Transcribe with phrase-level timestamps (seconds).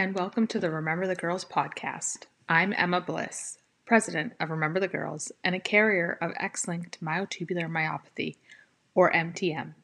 [0.00, 2.20] and welcome to the Remember the Girls podcast.
[2.48, 7.68] I'm Emma Bliss, president of Remember the Girls and a carrier of X linked myotubular
[7.68, 8.36] myopathy,
[8.94, 9.74] or MTM,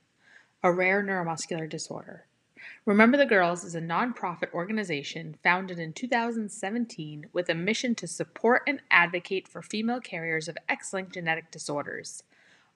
[0.62, 2.24] a rare neuromuscular disorder.
[2.86, 8.62] Remember the Girls is a nonprofit organization founded in 2017 with a mission to support
[8.66, 12.22] and advocate for female carriers of X linked genetic disorders.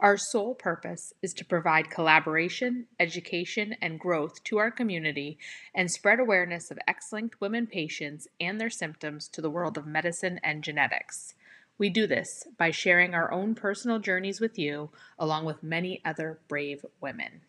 [0.01, 5.37] Our sole purpose is to provide collaboration, education, and growth to our community
[5.75, 9.87] and spread awareness of X linked women patients and their symptoms to the world of
[9.87, 11.35] medicine and genetics.
[11.77, 16.39] We do this by sharing our own personal journeys with you, along with many other
[16.49, 17.43] brave women.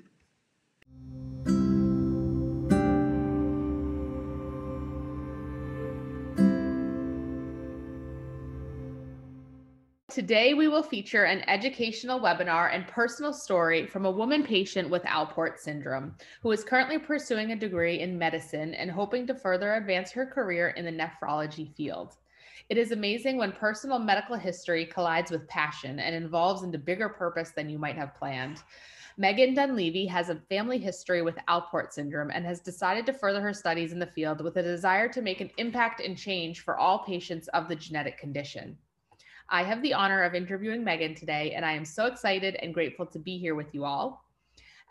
[10.12, 15.04] Today, we will feature an educational webinar and personal story from a woman patient with
[15.04, 20.12] Alport syndrome who is currently pursuing a degree in medicine and hoping to further advance
[20.12, 22.18] her career in the nephrology field.
[22.68, 27.52] It is amazing when personal medical history collides with passion and involves into bigger purpose
[27.56, 28.62] than you might have planned.
[29.16, 33.54] Megan Dunleavy has a family history with Alport syndrome and has decided to further her
[33.54, 37.00] studies in the field with a desire to make an impact and change for all
[37.00, 38.78] patients of the genetic condition.
[39.54, 43.06] I have the honor of interviewing Megan today, and I am so excited and grateful
[43.08, 44.24] to be here with you all.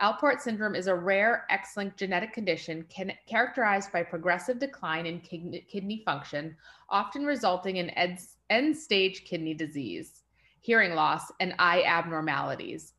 [0.02, 5.20] Alport syndrome is a rare X linked genetic condition can, characterized by progressive decline in
[5.20, 6.54] kidney, kidney function,
[6.90, 7.90] often resulting in
[8.50, 10.24] end stage kidney disease,
[10.60, 12.92] hearing loss, and eye abnormalities.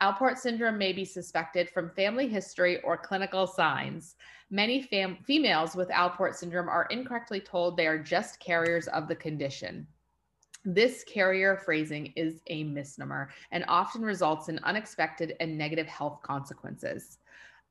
[0.00, 4.16] Alport syndrome may be suspected from family history or clinical signs.
[4.48, 9.16] Many fam- females with Alport syndrome are incorrectly told they are just carriers of the
[9.16, 9.86] condition.
[10.64, 17.18] This carrier phrasing is a misnomer and often results in unexpected and negative health consequences.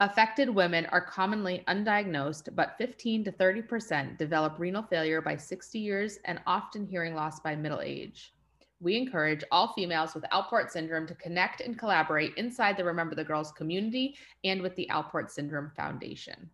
[0.01, 6.19] Affected women are commonly undiagnosed, but 15 to 30% develop renal failure by 60 years
[6.25, 8.33] and often hearing loss by middle age.
[8.81, 13.23] We encourage all females with Alport syndrome to connect and collaborate inside the Remember the
[13.23, 16.49] Girls community and with the Alport Syndrome Foundation.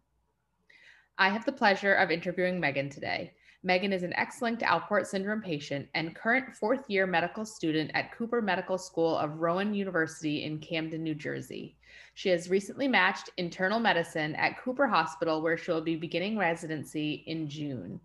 [1.17, 3.33] I have the pleasure of interviewing Megan today.
[3.63, 8.39] Megan is an X-linked Alport syndrome patient and current fourth year medical student at Cooper
[8.39, 11.75] Medical School of Rowan University in Camden, New Jersey.
[12.13, 17.23] She has recently matched internal medicine at Cooper Hospital, where she will be beginning residency
[17.25, 17.99] in June.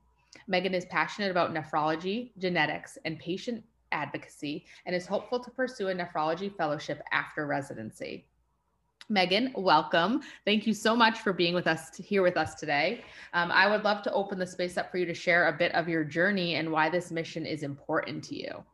[0.48, 3.62] Megan is passionate about nephrology, genetics, and patient
[3.92, 8.26] advocacy, and is hopeful to pursue a nephrology fellowship after residency.
[9.08, 10.20] Megan, welcome.
[10.44, 13.04] Thank you so much for being with us to, here with us today.
[13.34, 15.74] Um, I would love to open the space up for you to share a bit
[15.74, 18.64] of your journey and why this mission is important to you.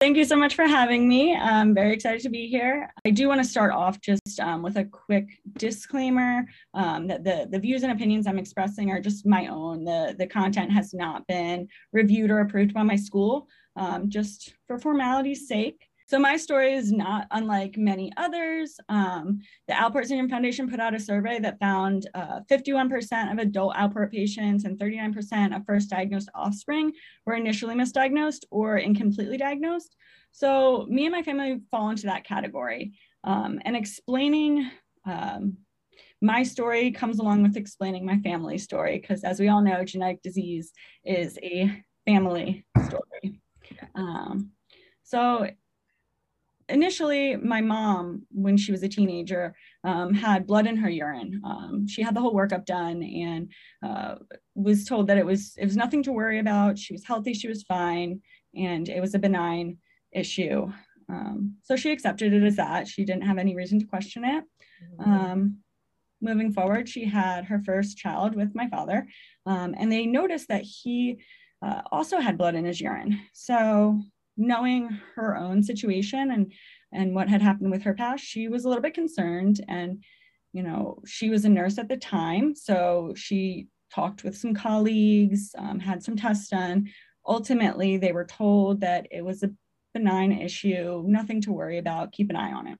[0.00, 1.36] Thank you so much for having me.
[1.36, 2.92] I'm very excited to be here.
[3.06, 7.46] I do want to start off just um, with a quick disclaimer um, that the,
[7.48, 9.84] the views and opinions I'm expressing are just my own.
[9.84, 13.46] The, the content has not been reviewed or approved by my school,
[13.76, 15.86] um, just for formality's sake.
[16.12, 18.78] So my story is not unlike many others.
[18.90, 23.74] Um, the Alport Syndrome Foundation put out a survey that found 51% uh, of adult
[23.76, 26.92] Alport patients and 39% of first diagnosed offspring
[27.24, 29.96] were initially misdiagnosed or incompletely diagnosed.
[30.32, 32.92] So me and my family fall into that category.
[33.24, 34.70] Um, and explaining
[35.06, 35.56] um,
[36.20, 40.20] my story comes along with explaining my family story, because as we all know, genetic
[40.20, 40.72] disease
[41.06, 43.40] is a family story.
[43.94, 44.50] Um,
[45.04, 45.48] so
[46.72, 51.40] initially, my mom, when she was a teenager, um, had blood in her urine.
[51.44, 53.52] Um, she had the whole workup done and
[53.84, 54.16] uh,
[54.54, 56.78] was told that it was it was nothing to worry about.
[56.78, 58.20] She was healthy, she was fine,
[58.54, 59.78] and it was a benign
[60.12, 60.72] issue.
[61.08, 62.88] Um, so she accepted it as that.
[62.88, 64.44] She didn't have any reason to question it.
[65.00, 65.10] Mm-hmm.
[65.10, 65.58] Um,
[66.20, 69.06] moving forward, she had her first child with my father,
[69.46, 71.18] um, and they noticed that he
[71.60, 73.20] uh, also had blood in his urine.
[73.32, 74.00] So
[74.36, 76.52] knowing her own situation and
[76.92, 79.64] and what had happened with her past, she was a little bit concerned.
[79.66, 80.04] And,
[80.52, 82.54] you know, she was a nurse at the time.
[82.54, 86.88] So she talked with some colleagues, um, had some tests done.
[87.26, 89.50] Ultimately, they were told that it was a
[89.94, 92.78] benign issue, nothing to worry about, keep an eye on it.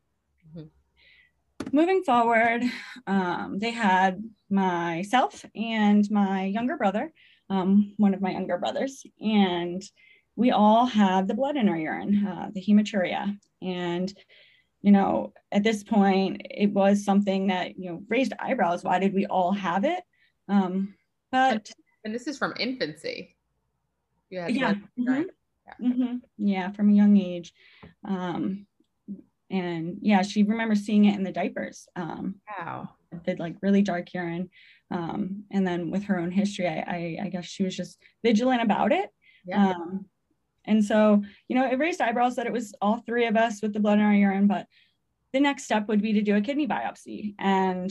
[0.54, 1.76] Mm-hmm.
[1.76, 2.62] Moving forward,
[3.06, 7.12] um, they had myself and my younger brother,
[7.48, 9.82] um, one of my younger brothers, and
[10.36, 13.38] we all have the blood in our urine, uh, the hematuria.
[13.60, 14.12] And,
[14.80, 18.82] you know, at this point, it was something that, you know, raised eyebrows.
[18.82, 20.02] Why did we all have it?
[20.48, 20.94] Um,
[21.30, 21.70] but.
[22.04, 23.36] And this is from infancy.
[24.30, 24.48] Yeah.
[24.48, 25.22] Mm-hmm.
[25.66, 25.74] Yeah.
[25.80, 26.16] Mm-hmm.
[26.38, 27.52] yeah, from a young age.
[28.06, 28.66] Um,
[29.50, 31.86] and yeah, she remembers seeing it in the diapers.
[31.94, 32.88] Um, wow.
[33.24, 34.48] Did like really dark urine.
[34.90, 38.62] Um, and then with her own history, I, I, I, guess she was just vigilant
[38.62, 39.10] about it.
[39.44, 39.70] Yeah.
[39.70, 40.06] Um,
[40.64, 43.72] and so, you know, it raised eyebrows that it was all three of us with
[43.72, 44.66] the blood in our urine, but
[45.32, 47.34] the next step would be to do a kidney biopsy.
[47.38, 47.90] And,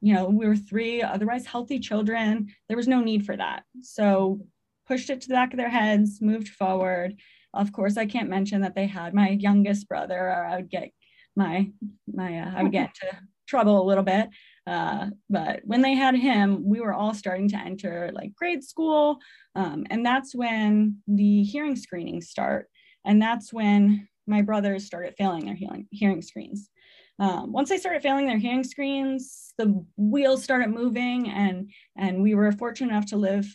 [0.00, 2.48] you know, we were three otherwise healthy children.
[2.68, 3.64] There was no need for that.
[3.82, 4.40] So
[4.86, 7.16] pushed it to the back of their heads, moved forward.
[7.52, 10.90] Of course, I can't mention that they had my youngest brother, or I would get
[11.36, 11.70] my
[12.12, 13.16] my uh, I would get into
[13.46, 14.28] trouble a little bit.
[14.66, 19.18] Uh, but when they had him, we were all starting to enter like grade school.
[19.54, 22.68] Um, and that's when the hearing screenings start.
[23.04, 26.70] And that's when my brothers started failing their hearing, hearing screens.
[27.18, 32.34] Um, once they started failing their hearing screens, the wheels started moving, and and we
[32.34, 33.54] were fortunate enough to live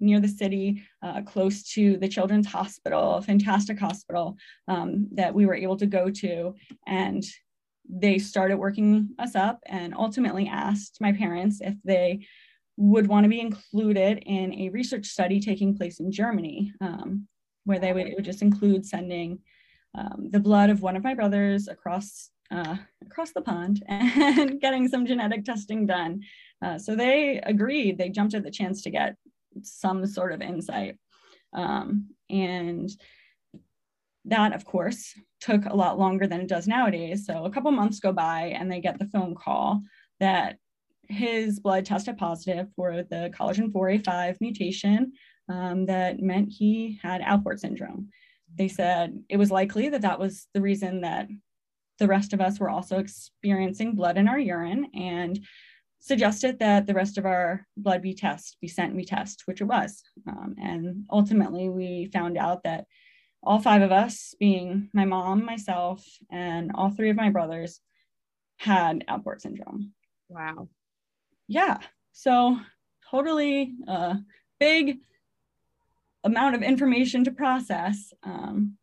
[0.00, 4.36] near the city, uh, close to the Children's Hospital, a fantastic hospital
[4.68, 6.54] um, that we were able to go to.
[6.86, 7.24] And
[7.88, 12.26] they started working us up and ultimately asked my parents if they
[12.76, 17.26] would want to be included in a research study taking place in Germany, um,
[17.64, 19.40] where they would, would, just include sending
[19.96, 24.88] um, the blood of one of my brothers across uh, across the pond and getting
[24.88, 26.22] some genetic testing done.
[26.64, 27.98] Uh, so they agreed.
[27.98, 29.16] They jumped at the chance to get
[29.62, 30.96] some sort of insight,
[31.52, 32.90] um, and
[34.30, 37.26] that, of course, took a lot longer than it does nowadays.
[37.26, 39.82] So a couple months go by and they get the phone call
[40.20, 40.56] that
[41.08, 45.12] his blood tested positive for the collagen 4A5 mutation
[45.48, 48.08] um, that meant he had Alport syndrome.
[48.56, 51.28] They said it was likely that that was the reason that
[51.98, 55.40] the rest of us were also experiencing blood in our urine and
[56.00, 59.60] suggested that the rest of our blood be test, be sent and be test, which
[59.60, 60.02] it was.
[60.28, 62.84] Um, and ultimately we found out that
[63.48, 67.80] all five of us, being my mom, myself, and all three of my brothers,
[68.58, 69.94] had Alport syndrome.
[70.28, 70.68] Wow.
[71.46, 71.78] Yeah.
[72.12, 72.58] So,
[73.10, 74.14] totally a uh,
[74.60, 74.98] big
[76.24, 78.12] amount of information to process.
[78.22, 78.76] Um,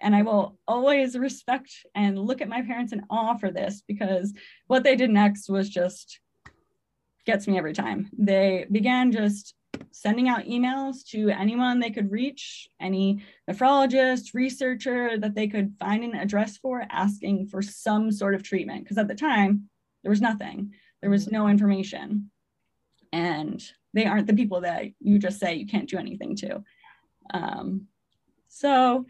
[0.00, 4.34] and I will always respect and look at my parents in awe for this because
[4.66, 6.18] what they did next was just
[7.28, 8.08] gets me every time.
[8.16, 9.54] They began just
[9.90, 16.02] sending out emails to anyone they could reach, any nephrologist, researcher that they could find
[16.02, 18.82] an address for, asking for some sort of treatment.
[18.82, 19.68] Because at the time,
[20.02, 20.72] there was nothing,
[21.02, 22.30] there was no information.
[23.12, 26.64] And they aren't the people that you just say you can't do anything to.
[27.34, 27.88] Um,
[28.48, 29.04] so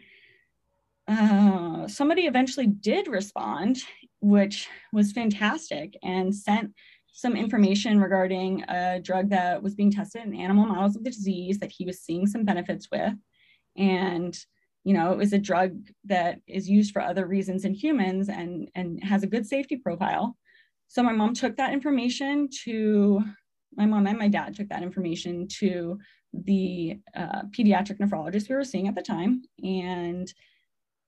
[1.07, 3.77] uh, somebody eventually did respond,
[4.19, 6.73] which was fantastic, and sent
[7.11, 11.59] some information regarding a drug that was being tested in animal models of the disease
[11.59, 13.13] that he was seeing some benefits with.
[13.77, 14.37] And,
[14.83, 18.69] you know, it was a drug that is used for other reasons in humans and,
[18.75, 20.37] and has a good safety profile.
[20.87, 23.21] So my mom took that information to,
[23.75, 25.99] my mom and my dad took that information to
[26.33, 29.41] the uh, pediatric nephrologist we were seeing at the time.
[29.63, 30.31] And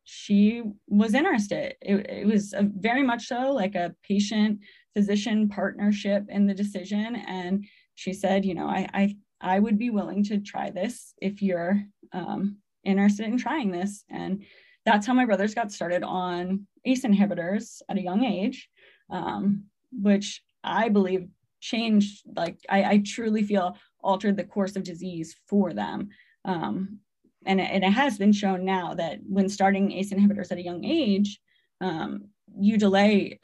[0.04, 1.76] she was interested.
[1.82, 4.60] It, it was very much so like a patient
[4.96, 7.16] physician partnership in the decision.
[7.16, 7.66] And
[7.96, 11.82] she said, you know, I, I, I would be willing to try this if you're
[12.14, 14.04] um, interested in trying this.
[14.10, 14.44] And
[14.86, 18.70] that's how my brothers got started on ACE inhibitors at a young age,
[19.10, 21.28] um, which I believe
[21.60, 26.10] changed, like, I, I, truly feel altered the course of disease for them.
[26.44, 27.00] Um,
[27.46, 30.64] and, it, and it has been shown now that when starting ACE inhibitors at a
[30.64, 31.40] young age,
[31.82, 33.40] um, you delay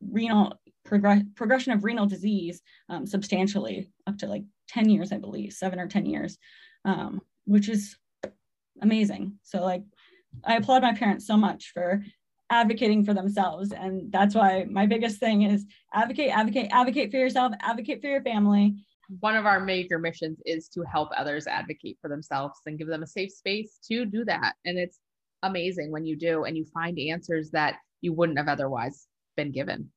[0.00, 0.54] renal
[0.88, 5.78] progress, progression of renal disease um, substantially up to like 10 years, I believe, seven
[5.78, 6.38] or 10 years,
[6.84, 7.96] um, which is
[8.80, 9.38] amazing.
[9.42, 9.82] So like,
[10.44, 12.02] I applaud my parents so much for
[12.50, 13.72] advocating for themselves.
[13.72, 18.22] And that's why my biggest thing is advocate, advocate, advocate for yourself, advocate for your
[18.22, 18.74] family.
[19.20, 23.02] One of our major missions is to help others advocate for themselves and give them
[23.02, 24.54] a safe space to do that.
[24.64, 24.98] And it's
[25.42, 29.90] amazing when you do and you find answers that you wouldn't have otherwise been given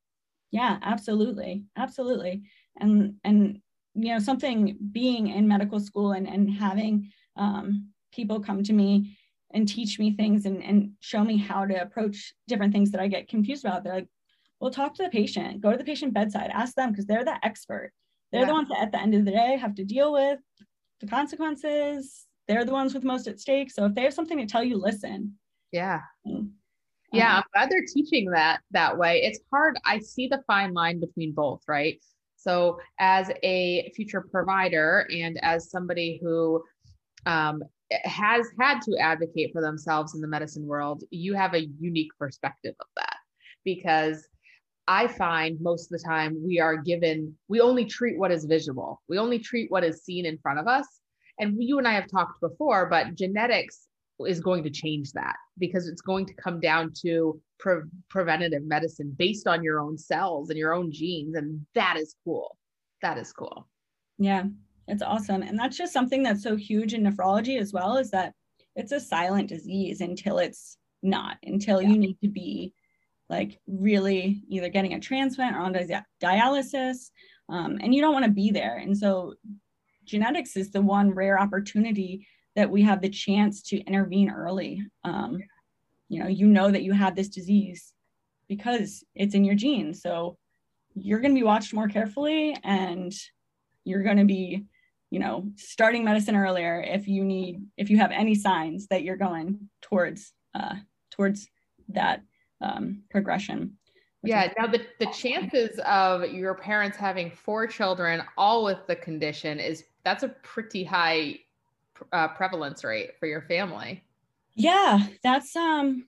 [0.51, 2.43] yeah absolutely absolutely.
[2.79, 3.60] And and
[3.93, 9.17] you know something being in medical school and and having um, people come to me
[9.53, 13.08] and teach me things and, and show me how to approach different things that i
[13.08, 14.08] get confused about they're like
[14.62, 17.46] well talk to the patient go to the patient bedside ask them because they're the
[17.46, 17.91] expert.
[18.31, 18.48] They're yeah.
[18.48, 20.39] the ones that at the end of the day have to deal with
[21.00, 22.25] the consequences.
[22.48, 23.72] They're the ones with most at stake.
[23.72, 25.38] So if they have something to tell you listen.
[25.72, 26.01] Yeah.
[26.25, 26.51] And,
[27.12, 29.22] yeah i'm glad they're teaching that that way.
[29.24, 29.77] It's hard.
[29.86, 32.01] I see the fine line between both right?
[32.36, 36.63] So as a future provider and as somebody who
[37.25, 37.62] um,
[38.03, 42.75] has had to advocate for themselves in the medicine world you have a unique perspective
[42.80, 43.18] of that.
[43.63, 44.27] Because
[44.88, 49.01] I find most of the time we are given, we only treat what is visual,
[49.08, 50.88] we only treat what is seen in front of us.
[51.39, 53.88] And you and I have talked before, but genetics
[54.25, 59.15] is going to change that because it's going to come down to pre- preventative medicine
[59.17, 61.35] based on your own cells and your own genes.
[61.35, 62.57] And that is cool.
[63.01, 63.67] That is cool.
[64.17, 64.45] Yeah,
[64.87, 65.41] it's awesome.
[65.41, 68.33] And that's just something that's so huge in nephrology as well is that
[68.75, 71.89] it's a silent disease until it's not, until yeah.
[71.89, 72.73] you need to be
[73.29, 75.73] like really either getting a transplant or on
[76.21, 77.09] dialysis.
[77.49, 78.77] Um, and you don't want to be there.
[78.77, 79.35] And so
[80.03, 84.84] genetics is the one rare opportunity that we have the chance to intervene early.
[85.03, 85.39] Um,
[86.10, 87.93] you know, you know that you have this disease
[88.48, 90.01] because it's in your genes.
[90.01, 90.38] So
[90.93, 93.13] you're going to be watched more carefully and
[93.86, 94.65] you're going to be,
[95.10, 99.15] you know, starting medicine earlier if you need, if you have any signs that you're
[99.15, 100.75] going towards, uh,
[101.12, 101.48] towards
[101.89, 102.22] that
[102.60, 103.77] um, progression.
[104.24, 104.51] Yeah.
[104.58, 109.86] Now the, the chances of your parents having four children, all with the condition is
[110.03, 111.39] that's a pretty high
[112.12, 114.03] uh, prevalence rate for your family.
[114.53, 116.08] Yeah, that's um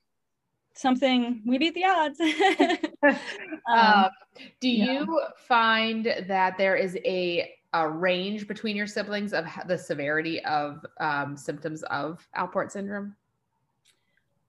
[0.74, 2.20] something we beat the odds.
[3.68, 4.10] um, um,
[4.60, 4.92] do yeah.
[4.92, 10.86] you find that there is a a range between your siblings of the severity of
[11.00, 13.16] um, symptoms of Alport syndrome?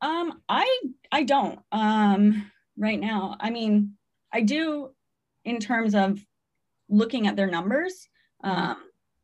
[0.01, 3.35] Um, I I don't um, right now.
[3.39, 3.93] I mean,
[4.31, 4.91] I do
[5.43, 6.23] in terms of
[6.89, 8.07] looking at their numbers.
[8.43, 8.71] Mm-hmm.
[8.71, 8.77] Um,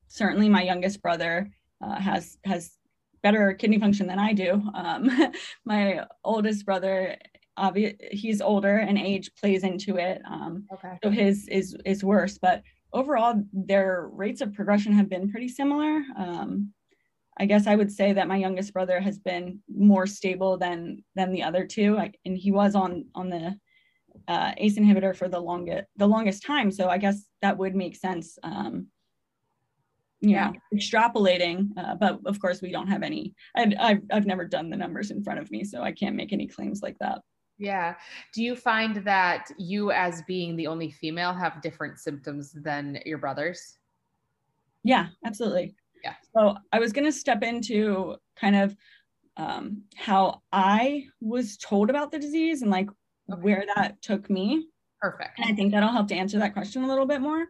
[0.08, 1.52] certainly, my youngest brother
[1.82, 2.78] uh, has has
[3.24, 4.62] better kidney function than I do.
[4.74, 5.34] Um,
[5.66, 7.18] my oldest brother,
[7.58, 10.22] obvi- he's older and age plays into it.
[10.30, 10.98] Um, okay.
[11.04, 16.02] So his is is worse, but overall, their rates of progression have been pretty similar.
[16.18, 16.74] Um,
[17.40, 21.32] I guess I would say that my youngest brother has been more stable than than
[21.32, 23.56] the other two, I, and he was on on the
[24.28, 26.72] uh, ACE inhibitor for the longest the longest time.
[26.72, 28.38] So I guess that would make sense.
[28.44, 28.88] Um,
[30.22, 30.52] you yeah.
[30.52, 33.34] know, extrapolating, uh, but of course we don't have any.
[33.56, 36.32] I've, I've I've never done the numbers in front of me, so I can't make
[36.32, 37.22] any claims like that.
[37.58, 37.96] Yeah.
[38.34, 43.20] Do you find that you, as being the only female, have different symptoms than your
[43.20, 43.78] brothers?
[44.84, 45.76] Yeah, absolutely.
[46.04, 46.16] Yeah.
[46.36, 48.76] So I was going to step into kind of
[49.38, 52.90] um, how I was told about the disease and like
[53.32, 53.42] okay.
[53.42, 54.68] where that took me.
[55.00, 55.38] Perfect.
[55.38, 57.46] And I think that'll help to answer that question a little bit more.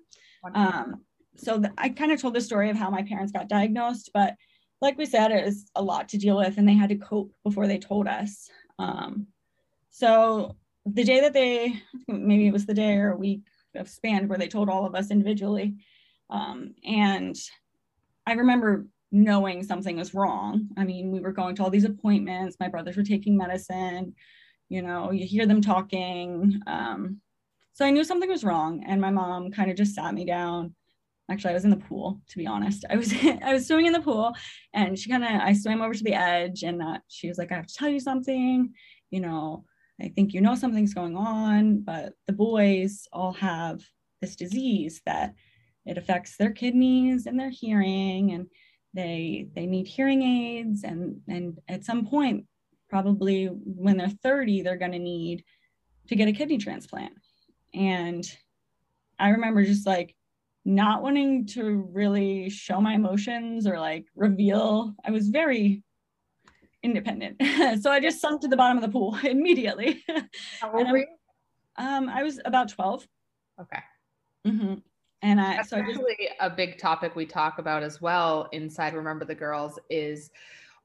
[0.54, 4.36] Um, so I kind of told the story of how my parents got diagnosed, but
[4.82, 7.32] like we said, it was a lot to deal with and they had to cope
[7.44, 8.50] before they told us.
[8.80, 9.28] Um,
[9.90, 11.76] so the day that they,
[12.08, 13.42] maybe it was the day or a week
[13.76, 15.76] of span where they told all of us individually.
[16.30, 17.36] Um, and
[18.26, 20.70] I remember knowing something was wrong.
[20.78, 24.16] I mean, we were going to all these appointments, my brothers were taking medicine,
[24.70, 26.62] you know, you hear them talking.
[26.66, 27.20] Um,
[27.74, 28.84] so I knew something was wrong.
[28.88, 30.76] And my mom kind of just sat me down.
[31.32, 32.86] Actually, I was in the pool, to be honest.
[32.90, 34.34] I was I was swimming in the pool
[34.74, 37.52] and she kind of I swam over to the edge and uh, she was like,
[37.52, 38.74] I have to tell you something,
[39.10, 39.66] you know,
[40.02, 43.82] I think you know something's going on, but the boys all have
[44.22, 45.34] this disease that
[45.86, 48.48] it affects their kidneys and their hearing and
[48.94, 52.46] they they need hearing aids and and at some point
[52.90, 55.44] probably when they're 30 they're going to need
[56.08, 57.14] to get a kidney transplant
[57.74, 58.38] and
[59.18, 60.14] i remember just like
[60.63, 65.84] not wanting to really show my emotions or like reveal i was very
[66.84, 67.36] independent
[67.82, 70.03] so i just sunk to the bottom of the pool immediately
[70.60, 71.08] How old were you?
[71.77, 73.08] um i was about 12
[73.60, 73.80] okay
[74.48, 74.75] mm-hmm.
[75.24, 78.96] And I, That's so actually just, a big topic we talk about as well inside
[78.96, 80.32] Remember the Girls is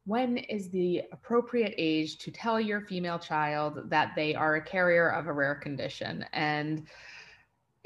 [0.05, 5.09] when is the appropriate age to tell your female child that they are a carrier
[5.09, 6.25] of a rare condition?
[6.33, 6.87] And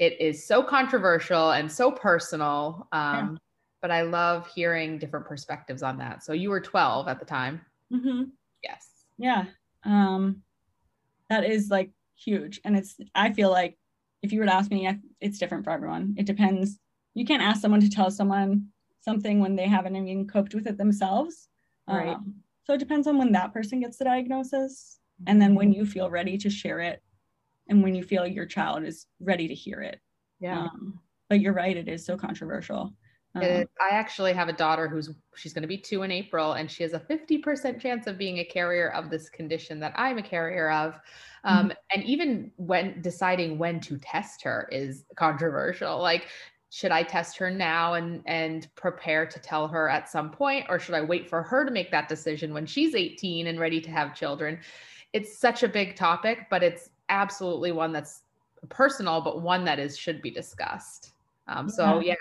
[0.01, 2.87] it is so controversial and so personal.
[2.91, 3.35] Um, yeah.
[3.83, 6.23] But I love hearing different perspectives on that.
[6.23, 7.61] So you were 12 at the time.
[7.93, 8.23] Mm-hmm.
[8.63, 8.89] Yes.
[9.19, 9.45] Yeah.
[9.83, 10.41] Um,
[11.29, 12.59] that is like huge.
[12.65, 13.77] And it's, I feel like
[14.23, 14.89] if you were to ask me,
[15.19, 16.15] it's different for everyone.
[16.17, 16.79] It depends.
[17.13, 18.69] You can't ask someone to tell someone
[19.01, 21.47] something when they haven't even coped with it themselves.
[21.87, 22.09] Right.
[22.09, 25.85] Um, so it depends on when that person gets the diagnosis and then when you
[25.85, 27.03] feel ready to share it
[27.67, 29.99] and when you feel your child is ready to hear it.
[30.39, 30.63] Yeah.
[30.63, 30.99] Um,
[31.29, 32.93] but you're right, it is so controversial.
[33.33, 36.69] Um, I actually have a daughter who's she's going to be two in April, and
[36.69, 40.23] she has a 50% chance of being a carrier of this condition that I'm a
[40.23, 40.99] carrier of.
[41.45, 41.71] Um, mm-hmm.
[41.93, 45.99] And even when deciding when to test her is controversial.
[45.99, 46.27] Like,
[46.69, 50.79] should I test her now and and prepare to tell her at some point, or
[50.79, 53.91] should I wait for her to make that decision when she's 18 and ready to
[53.91, 54.59] have children?
[55.13, 58.23] It's such a big topic, but it's absolutely one that's
[58.69, 61.11] personal, but one that is should be discussed.
[61.47, 62.17] Um, so yes,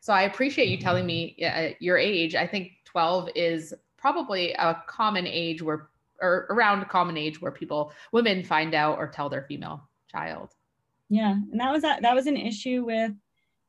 [0.00, 2.34] so I appreciate you telling me uh, your age.
[2.34, 5.88] I think 12 is probably a common age where,
[6.20, 10.50] or around a common age where people, women find out or tell their female child.
[11.08, 12.02] Yeah, and that was that.
[12.02, 13.12] That was an issue with,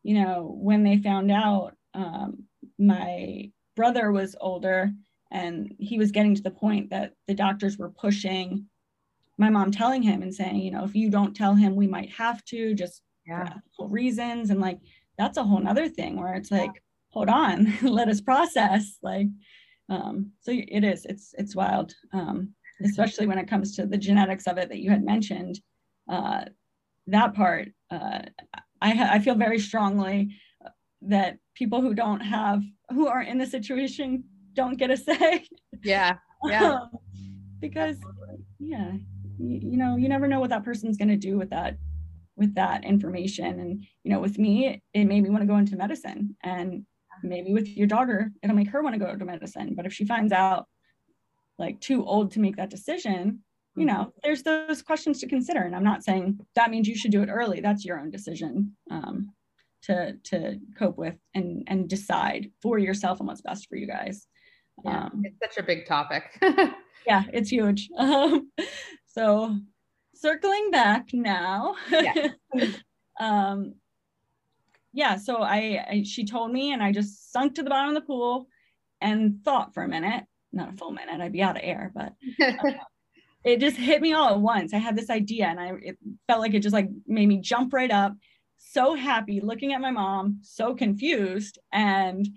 [0.03, 1.75] you know, when they found out.
[1.94, 2.44] Um,
[2.77, 4.91] my brother was older,
[5.32, 8.67] and he was getting to the point that the doctors were pushing
[9.37, 12.09] my mom telling him and saying, you know, if you don't tell him, we might
[12.11, 13.53] have to just yeah.
[13.75, 14.49] for reasons.
[14.49, 14.79] And like,
[15.17, 16.71] that's a whole nother thing where it's like,
[17.09, 18.97] hold on, let us process.
[19.01, 19.27] Like,
[19.89, 21.93] um, so it is, it's, it's wild.
[22.13, 25.59] Um, especially when it comes to the genetics of it that you had mentioned,
[26.09, 26.45] uh,
[27.07, 28.19] that part, uh,
[28.81, 30.35] I, I feel very strongly
[31.03, 34.23] that people who don't have, who are in the situation
[34.53, 35.45] don't get a say.
[35.83, 36.15] Yeah.
[36.47, 36.73] Yeah.
[36.73, 36.89] um,
[37.59, 37.97] because
[38.59, 38.91] yeah,
[39.37, 41.77] you, you know you never know what that person's going to do with that
[42.37, 43.59] with that information.
[43.59, 46.35] And you know with me it made me want to go into medicine.
[46.43, 46.85] And
[47.23, 49.73] maybe with your daughter it'll make her want to go to medicine.
[49.75, 50.67] But if she finds out
[51.57, 53.39] like too old to make that decision
[53.77, 55.61] you know there's those questions to consider.
[55.61, 57.59] And i'm not saying that means you should do it early.
[57.59, 59.31] That's your own decision um,
[59.83, 64.27] to to cope with and and decide for yourself and what's best for you guys.
[64.83, 66.23] Yeah, um, it's such a big topic.
[67.07, 67.89] Yeah it's huge.
[67.99, 68.49] Um,
[69.15, 69.55] so
[70.13, 71.75] circling back now.
[71.89, 72.29] Yeah.
[73.19, 73.75] um,
[74.91, 78.01] yeah, so I, I, she told me and I just sunk to the bottom of
[78.01, 78.48] the pool
[79.01, 82.13] and thought for a minute, not a full minute, I'd be out of air, but
[82.41, 82.72] uh,
[83.45, 84.74] it just hit me all at once.
[84.74, 87.74] I had this idea and I it felt like it just like made me jump
[87.74, 88.13] right up,
[88.57, 91.57] so happy looking at my mom, so confused.
[91.72, 92.27] And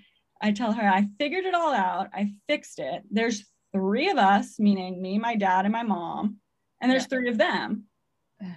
[0.41, 2.09] I tell her, I figured it all out.
[2.13, 3.03] I fixed it.
[3.11, 6.39] There's three of us, meaning me, my dad, and my mom
[6.81, 7.09] and there's yeah.
[7.09, 7.85] three of them.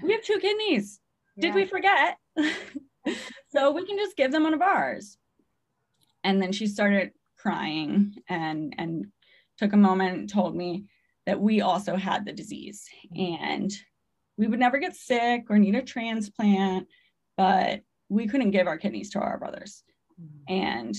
[0.03, 0.99] We have two kidneys.
[1.35, 1.41] Yeah.
[1.41, 2.17] Did we forget?
[3.49, 5.17] so we can just give them one of ours.
[6.23, 9.07] And then she started crying and and
[9.57, 10.85] took a moment and told me
[11.25, 13.71] that we also had the disease and
[14.37, 16.87] we would never get sick or need a transplant,
[17.37, 19.83] but we couldn't give our kidneys to our brothers.
[20.19, 20.53] Mm-hmm.
[20.53, 20.97] And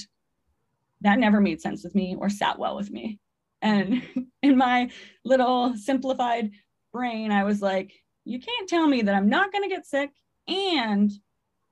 [1.01, 3.19] that never made sense with me or sat well with me.
[3.61, 4.03] And
[4.43, 4.91] in my
[5.25, 6.53] little simplified
[6.93, 7.93] brain, I was like,
[8.25, 10.11] you can't tell me that I'm not going to get sick
[10.47, 11.11] and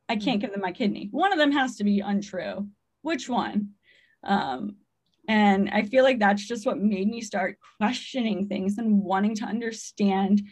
[0.08, 0.38] I can't mm-hmm.
[0.40, 1.08] give them my kidney.
[1.10, 2.68] One of them has to be untrue.
[3.02, 3.70] Which one?
[4.24, 4.76] Um,
[5.28, 9.44] and I feel like that's just what made me start questioning things and wanting to
[9.44, 10.42] understand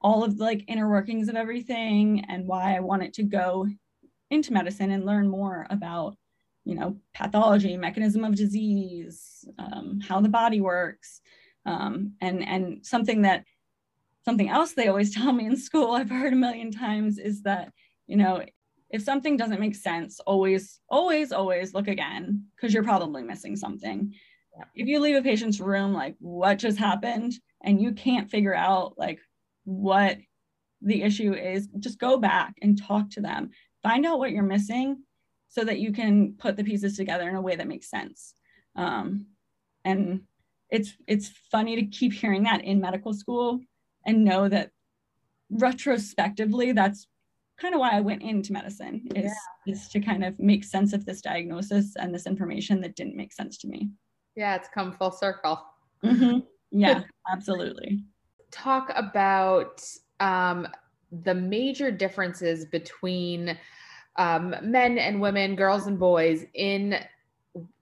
[0.00, 3.66] all of the like inner workings of everything and why I wanted to go
[4.30, 6.16] into medicine and learn more about,
[6.64, 11.20] you know, pathology, mechanism of disease, um, how the body works,
[11.64, 13.44] um, and and something that
[14.24, 17.72] something else they always tell me in school i've heard a million times is that
[18.06, 18.42] you know
[18.92, 24.14] if something doesn't make sense always always always look again because you're probably missing something.
[24.56, 24.64] Yeah.
[24.74, 27.32] if you leave a patient's room like what just happened?
[27.64, 29.18] And you can't figure out like
[29.64, 30.18] what
[30.82, 33.50] the issue is just go back and talk to them.
[33.82, 35.04] Find out what you're missing
[35.48, 38.34] so that you can put the pieces together in a way that makes sense.
[38.76, 39.26] Um,
[39.84, 40.22] and
[40.70, 43.60] it's it's funny to keep hearing that in medical school
[44.06, 44.70] and know that
[45.50, 47.06] retrospectively that's
[47.58, 49.32] kind of why I went into medicine is,
[49.66, 49.72] yeah.
[49.72, 53.32] is to kind of make sense of this diagnosis and this information that didn't make
[53.32, 53.90] sense to me.
[54.34, 55.62] Yeah, it's come full circle.
[56.02, 56.40] Mm-hmm.
[56.72, 58.04] Yeah, absolutely.
[58.50, 59.84] Talk about
[60.20, 60.66] um,
[61.22, 63.58] the major differences between
[64.16, 66.96] um, men and women, girls and boys in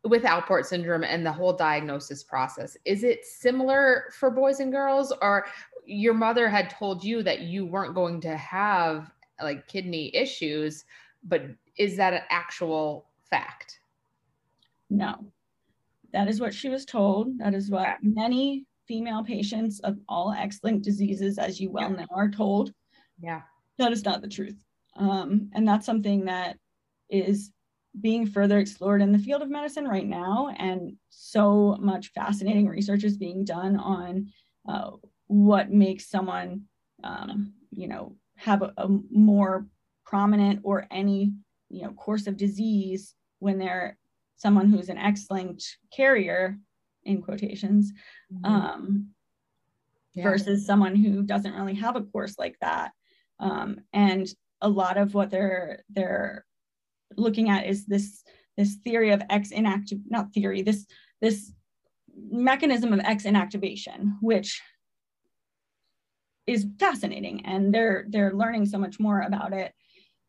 [0.05, 2.77] with Alport syndrome and the whole diagnosis process.
[2.85, 5.47] Is it similar for boys and girls, or
[5.87, 9.11] your mother had told you that you weren't going to have
[9.43, 10.85] like kidney issues,
[11.25, 11.43] but
[11.77, 13.81] is that an actual fact?
[14.89, 15.33] No.
[16.13, 17.39] That is what she was told.
[17.39, 22.29] That is what many female patients of all X-linked diseases, as you well know, are
[22.29, 22.73] told.
[23.21, 23.43] Yeah.
[23.79, 24.63] That is not the truth.
[24.97, 26.59] Um, and that's something that
[27.09, 27.53] is
[28.01, 30.55] being further explored in the field of medicine right now.
[30.59, 34.31] And so much fascinating research is being done on
[34.69, 34.91] uh,
[35.31, 36.63] what makes someone
[37.05, 39.65] um, you know have a, a, more
[40.05, 41.33] prominent or any
[41.69, 43.97] you know course of disease when they're
[44.35, 46.59] someone who's an x-linked carrier
[47.05, 47.93] in quotations
[48.35, 48.45] mm-hmm.
[48.45, 49.07] um,
[50.15, 50.25] yeah.
[50.25, 52.91] versus someone who doesn't really have a course like that
[53.39, 56.45] um, and a lot of what they're they're
[57.17, 58.25] looking at is this
[58.57, 60.87] this theory of x inactive not theory this
[61.21, 61.53] this
[62.33, 64.61] mechanism of x inactivation which
[66.51, 69.73] is fascinating and they're they're learning so much more about it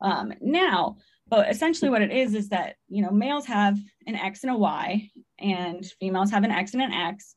[0.01, 0.97] um, now.
[1.27, 4.57] But essentially what it is is that you know males have an x and a
[4.57, 7.36] y and females have an x and an x.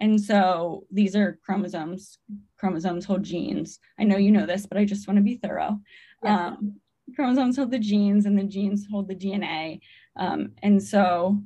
[0.00, 2.18] And so these are chromosomes
[2.58, 3.78] chromosomes hold genes.
[3.98, 5.80] I know you know this but i just want to be thorough.
[6.22, 6.46] Yeah.
[6.48, 6.80] um,
[7.14, 9.78] chromosomes hold the genes and the genes hold the dna
[10.16, 11.42] um, and so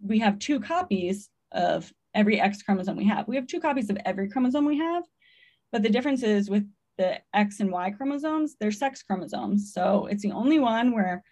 [0.00, 3.28] we have two copies of every X chromosome we have.
[3.28, 5.04] We have two copies of every chromosome we have,
[5.72, 6.64] but the difference is with
[6.98, 9.72] the X and Y chromosomes, they're sex chromosomes.
[9.72, 11.24] So it's the only one where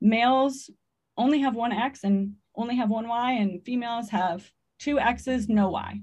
[0.00, 0.68] males
[1.16, 5.70] only have one X and only have one Y, and females have two X's, no
[5.70, 6.00] Y.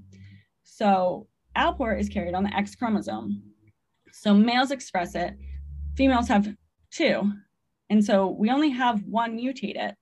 [0.62, 3.42] So Alport is carried on the X chromosome.
[4.12, 5.34] So males express it,
[5.96, 6.48] females have
[6.90, 7.32] two.
[7.90, 9.94] And so we only have one mutated.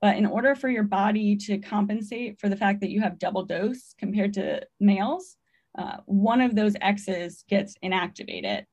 [0.00, 3.44] But in order for your body to compensate for the fact that you have double
[3.44, 5.36] dose compared to males,
[5.76, 8.64] uh, one of those X's gets inactivated.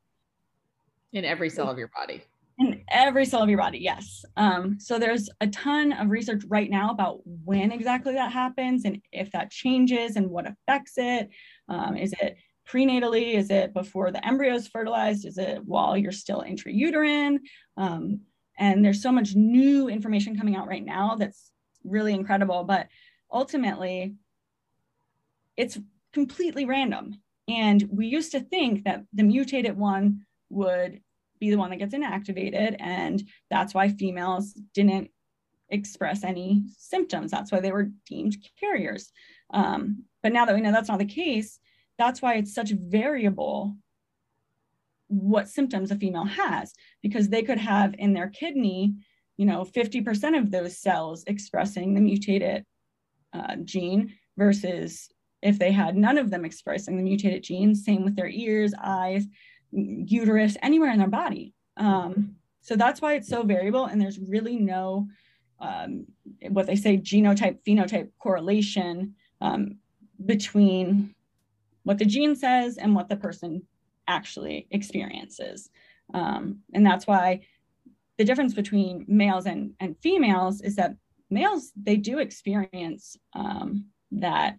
[1.12, 2.24] In every cell of your body.
[2.60, 4.24] In every cell of your body, yes.
[4.38, 9.02] Um, so there's a ton of research right now about when exactly that happens and
[9.12, 11.30] if that changes and what affects it.
[11.68, 12.38] Um, is it
[12.68, 13.34] prenatally?
[13.34, 15.26] Is it before the embryo is fertilized?
[15.26, 17.40] Is it while you're still intrauterine?
[17.76, 18.22] Um,
[18.58, 21.52] and there's so much new information coming out right now that's
[21.84, 22.64] really incredible.
[22.64, 22.88] But
[23.32, 24.16] ultimately,
[25.58, 25.78] it's
[26.14, 27.16] completely random.
[27.48, 31.02] And we used to think that the mutated one would
[31.40, 32.78] be the one that gets inactivated.
[32.80, 35.10] And that's why females didn't
[35.70, 37.32] express any symptoms.
[37.32, 39.12] That's why they were deemed carriers.
[39.52, 41.60] Um, but now that we know that's not the case,
[41.98, 43.76] that's why it's such variable
[45.08, 48.96] what symptoms a female has because they could have in their kidney
[49.38, 52.66] you know 50% of those cells expressing the mutated
[53.34, 55.10] uh, gene versus
[55.44, 59.26] if they had none of them expressing the mutated genes, same with their ears eyes
[59.72, 64.56] uterus anywhere in their body um, so that's why it's so variable and there's really
[64.56, 65.08] no
[65.60, 66.06] um,
[66.50, 69.78] what they say genotype phenotype correlation um,
[70.26, 71.14] between
[71.84, 73.64] what the gene says and what the person
[74.08, 75.70] actually experiences.
[76.14, 77.42] Um, and that's why
[78.18, 80.96] the difference between males and, and females is that
[81.30, 84.58] males, they do experience um, that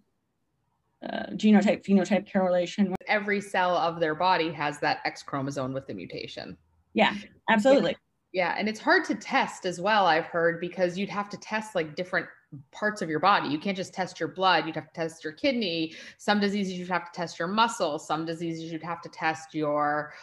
[1.03, 2.95] uh, genotype phenotype correlation.
[3.07, 6.57] Every cell of their body has that X chromosome with the mutation.
[6.93, 7.13] Yeah,
[7.49, 7.97] absolutely.
[8.33, 11.73] Yeah, and it's hard to test as well, I've heard, because you'd have to test
[11.73, 12.27] like different
[12.71, 13.47] parts of your body.
[13.49, 15.93] You can't just test your blood, you'd have to test your kidney.
[16.17, 20.13] Some diseases you'd have to test your muscles, some diseases you'd have to test your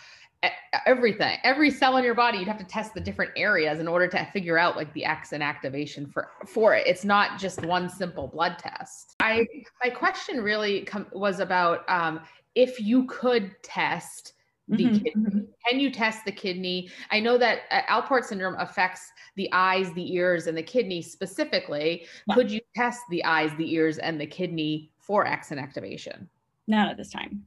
[0.87, 4.09] everything every cell in your body you'd have to test the different areas in order
[4.09, 8.27] to figure out like the x inactivation for for it it's not just one simple
[8.27, 9.47] blood test i
[9.83, 12.21] my question really com- was about um,
[12.55, 14.33] if you could test
[14.69, 15.13] the mm-hmm, kidney.
[15.17, 15.41] Mm-hmm.
[15.69, 16.89] Can you test the kidney?
[17.11, 22.07] I know that uh, Alport syndrome affects the eyes, the ears, and the kidney specifically.
[22.27, 22.35] Yeah.
[22.35, 26.29] Could you test the eyes, the ears, and the kidney for X inactivation?
[26.67, 27.45] Not at this time.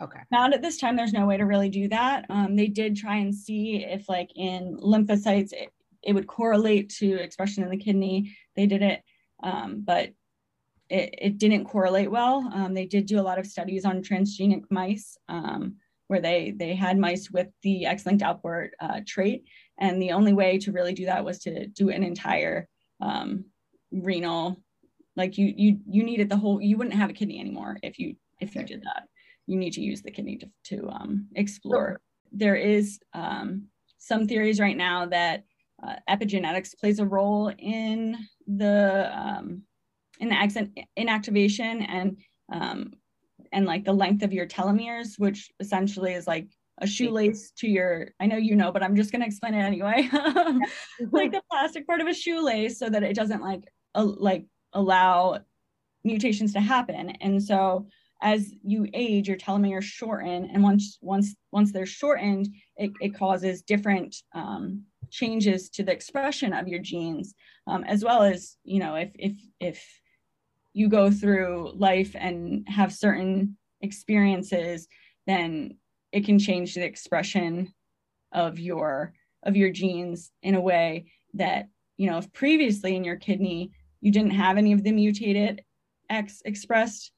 [0.00, 0.20] Okay.
[0.30, 0.96] Not at this time.
[0.96, 2.26] There's no way to really do that.
[2.30, 5.70] Um, they did try and see if, like, in lymphocytes, it,
[6.02, 8.36] it would correlate to expression in the kidney.
[8.54, 9.02] They did it,
[9.42, 10.10] um, but
[10.88, 12.48] it, it didn't correlate well.
[12.54, 15.16] Um, they did do a lot of studies on transgenic mice.
[15.28, 15.76] Um,
[16.08, 19.44] where they they had mice with the X-linked Alport uh, trait,
[19.78, 22.66] and the only way to really do that was to do an entire
[23.00, 23.44] um,
[23.92, 24.60] renal,
[25.16, 26.60] like you you you needed the whole.
[26.60, 29.04] You wouldn't have a kidney anymore if you if you did that.
[29.48, 32.00] You need to use the kidney to to um, explore.
[32.30, 35.44] There is um, some theories right now that
[35.82, 39.62] uh, epigenetics plays a role in the um,
[40.20, 42.18] in the accent inactivation and
[42.52, 42.92] um,
[43.52, 46.46] and like the length of your telomeres, which essentially is like
[46.80, 49.62] a shoelace to your i know you know but i'm just going to explain it
[49.62, 50.08] anyway.
[51.10, 53.64] Like the plastic part of a shoelace so that it doesn't like
[53.96, 55.40] uh, like allow
[56.04, 57.10] mutations to happen.
[57.20, 57.86] And so
[58.20, 63.62] as you age your telomeres shorten and once once once they're shortened it, it causes
[63.62, 67.34] different um, changes to the expression of your genes
[67.66, 70.00] um, as well as you know if if if
[70.78, 74.86] you go through life and have certain experiences,
[75.26, 75.76] then
[76.12, 77.74] it can change the expression
[78.32, 83.16] of your of your genes in a way that you know if previously in your
[83.16, 85.62] kidney you didn't have any of the mutated
[86.10, 87.12] x expressed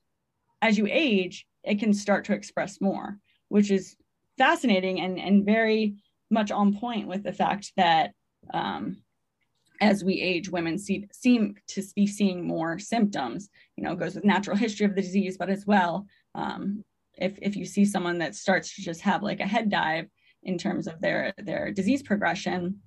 [0.62, 3.18] as you age it can start to express more
[3.48, 3.96] which is
[4.38, 5.94] fascinating and and very
[6.30, 8.12] much on point with the fact that
[8.54, 8.96] um,
[9.82, 13.48] as we age, women see, seem to be seeing more symptoms.
[13.76, 16.84] You know, goes with natural history of the disease, but as well, um,
[17.20, 20.06] if if you see someone that starts to just have like a head dive
[20.42, 22.80] in terms of their their disease progression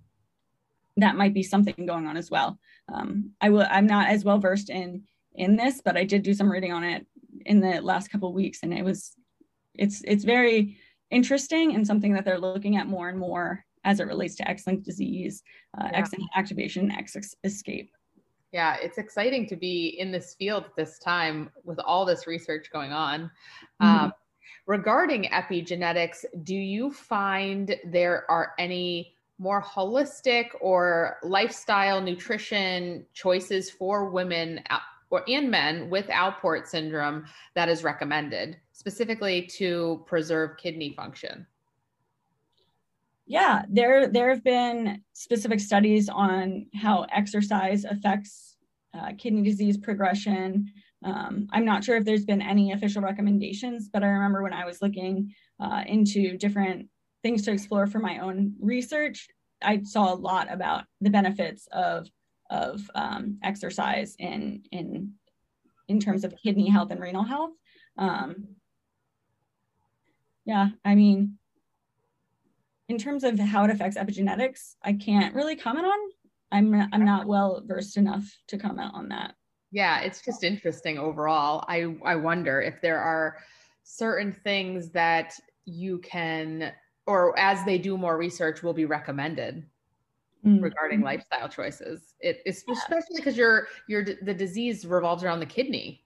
[0.97, 2.59] that might be something going on as well
[2.91, 5.03] um, i will i'm not as well versed in
[5.35, 7.05] in this but i did do some reading on it
[7.45, 9.15] in the last couple of weeks and it was
[9.75, 10.77] it's it's very
[11.09, 14.85] interesting and something that they're looking at more and more as it relates to X-linked
[14.85, 15.43] disease,
[15.77, 15.99] uh, yeah.
[15.99, 17.91] X activation, X escape.
[18.51, 22.69] Yeah, it's exciting to be in this field at this time with all this research
[22.71, 23.31] going on.
[23.81, 24.05] Mm-hmm.
[24.05, 24.13] Um,
[24.67, 34.09] regarding epigenetics, do you find there are any more holistic or lifestyle nutrition choices for
[34.09, 34.61] women
[35.13, 41.45] or and men with Alport syndrome that is recommended specifically to preserve kidney function?
[43.27, 48.57] Yeah, there there have been specific studies on how exercise affects
[48.95, 50.71] uh, kidney disease progression.
[51.05, 54.65] Um, I'm not sure if there's been any official recommendations, but I remember when I
[54.65, 56.89] was looking uh, into different
[57.21, 59.27] things to explore for my own research,
[59.61, 62.07] I saw a lot about the benefits of
[62.53, 65.13] of um, exercise in in
[65.89, 67.51] in terms of kidney health and renal health.
[67.97, 68.47] Um,
[70.45, 71.37] yeah, I mean,
[72.87, 75.99] in terms of how it affects epigenetics, I can't really comment on.
[76.51, 79.35] I'm I'm not well versed enough to comment on that.
[79.71, 81.65] Yeah, it's just interesting overall.
[81.67, 83.37] I I wonder if there are
[83.83, 85.33] certain things that
[85.65, 86.71] you can
[87.05, 89.65] or as they do more research will be recommended
[90.45, 90.63] mm-hmm.
[90.63, 92.15] regarding lifestyle choices.
[92.19, 96.03] It especially because your your the disease revolves around the kidney.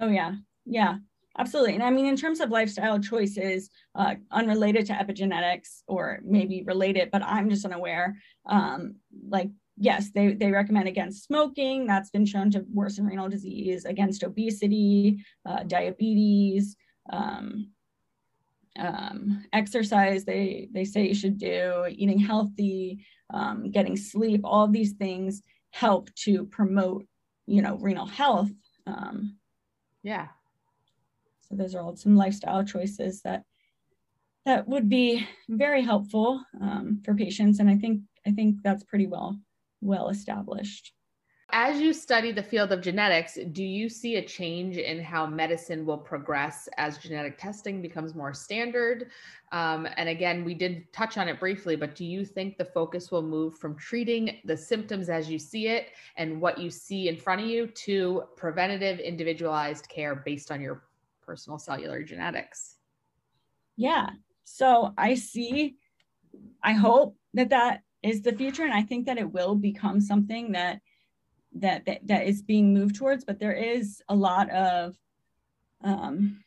[0.00, 0.34] Oh yeah.
[0.64, 0.96] Yeah.
[1.38, 1.74] Absolutely.
[1.74, 7.10] And I mean, in terms of lifestyle choices, uh, unrelated to epigenetics or maybe related,
[7.10, 8.16] but I'm just unaware,
[8.46, 8.96] um,
[9.28, 11.86] like, yes, they, they recommend against smoking.
[11.86, 16.76] That's been shown to worsen renal disease, against obesity, uh, diabetes,
[17.10, 17.70] um,
[18.78, 24.72] um, exercise they, they say you should do, eating healthy, um, getting sleep, all of
[24.72, 27.06] these things help to promote,
[27.46, 28.50] you know, renal health.
[28.86, 29.36] Um,
[30.02, 30.28] yeah,
[31.40, 33.44] so those are all some lifestyle choices that
[34.44, 39.06] that would be very helpful um, for patients, and I think I think that's pretty
[39.06, 39.38] well
[39.80, 40.92] well established.
[41.54, 45.84] As you study the field of genetics, do you see a change in how medicine
[45.84, 49.10] will progress as genetic testing becomes more standard?
[49.52, 53.10] Um, and again, we did touch on it briefly, but do you think the focus
[53.10, 57.18] will move from treating the symptoms as you see it and what you see in
[57.18, 60.84] front of you to preventative, individualized care based on your
[61.20, 62.76] personal cellular genetics.
[63.76, 64.08] Yeah.
[64.44, 65.76] So I see,
[66.62, 68.64] I hope that that is the future.
[68.64, 70.80] And I think that it will become something that,
[71.56, 74.96] that, that, that is being moved towards, but there is a lot of,
[75.82, 76.42] um,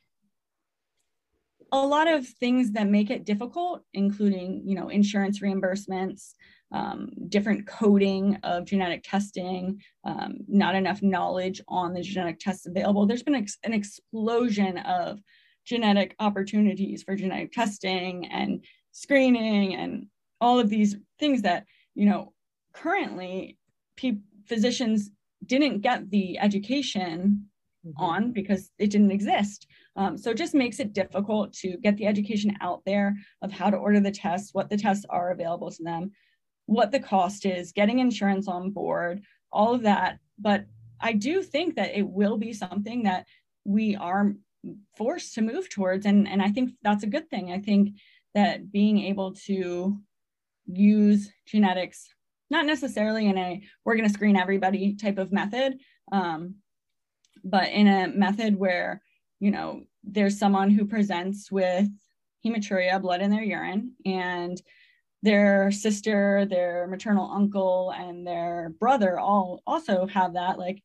[1.72, 6.34] a lot of things that make it difficult, including, you know, insurance reimbursements,
[6.72, 13.06] um, different coding of genetic testing, um, not enough knowledge on the genetic tests available.
[13.06, 15.20] There's been ex- an explosion of
[15.66, 20.08] genetic opportunities for genetic testing and screening and
[20.40, 21.66] all of these things that,
[21.96, 22.34] you know,
[22.74, 23.58] currently
[23.96, 25.12] pe- physicians
[25.46, 27.48] didn't get the education
[27.86, 28.04] mm-hmm.
[28.04, 29.68] on because it didn't exist.
[29.96, 33.70] Um, so it just makes it difficult to get the education out there of how
[33.70, 36.12] to order the tests, what the tests are available to them,
[36.66, 40.20] what the cost is, getting insurance on board, all of that.
[40.38, 40.66] But
[41.00, 43.26] I do think that it will be something that
[43.64, 44.34] we are
[44.98, 46.06] forced to move towards.
[46.06, 47.52] And, and I think that's a good thing.
[47.52, 47.96] I think
[48.34, 49.98] that being able to
[50.66, 52.15] use genetics,
[52.50, 55.80] not necessarily in a we're going to screen everybody type of method,
[56.12, 56.56] um,
[57.44, 59.02] but in a method where,
[59.40, 61.88] you know, there's someone who presents with
[62.46, 64.62] hematuria, blood in their urine, and
[65.24, 70.60] their sister, their maternal uncle, and their brother all also have that.
[70.60, 70.84] Like,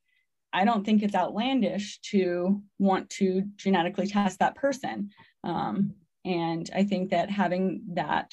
[0.53, 5.11] I don't think it's outlandish to want to genetically test that person.
[5.45, 5.95] Um,
[6.25, 8.33] and I think that having that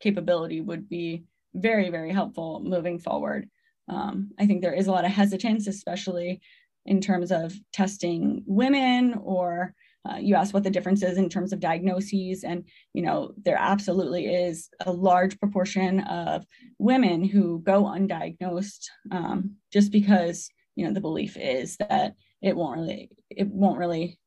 [0.00, 3.48] capability would be very, very helpful moving forward.
[3.88, 6.40] Um, I think there is a lot of hesitance, especially
[6.86, 9.74] in terms of testing women or
[10.08, 13.58] uh, you asked what the difference is in terms of diagnoses and you know there
[13.58, 16.42] absolutely is a large proportion of
[16.78, 22.78] women who go undiagnosed um, just because you know the belief is that it won't
[22.78, 24.18] really it won't really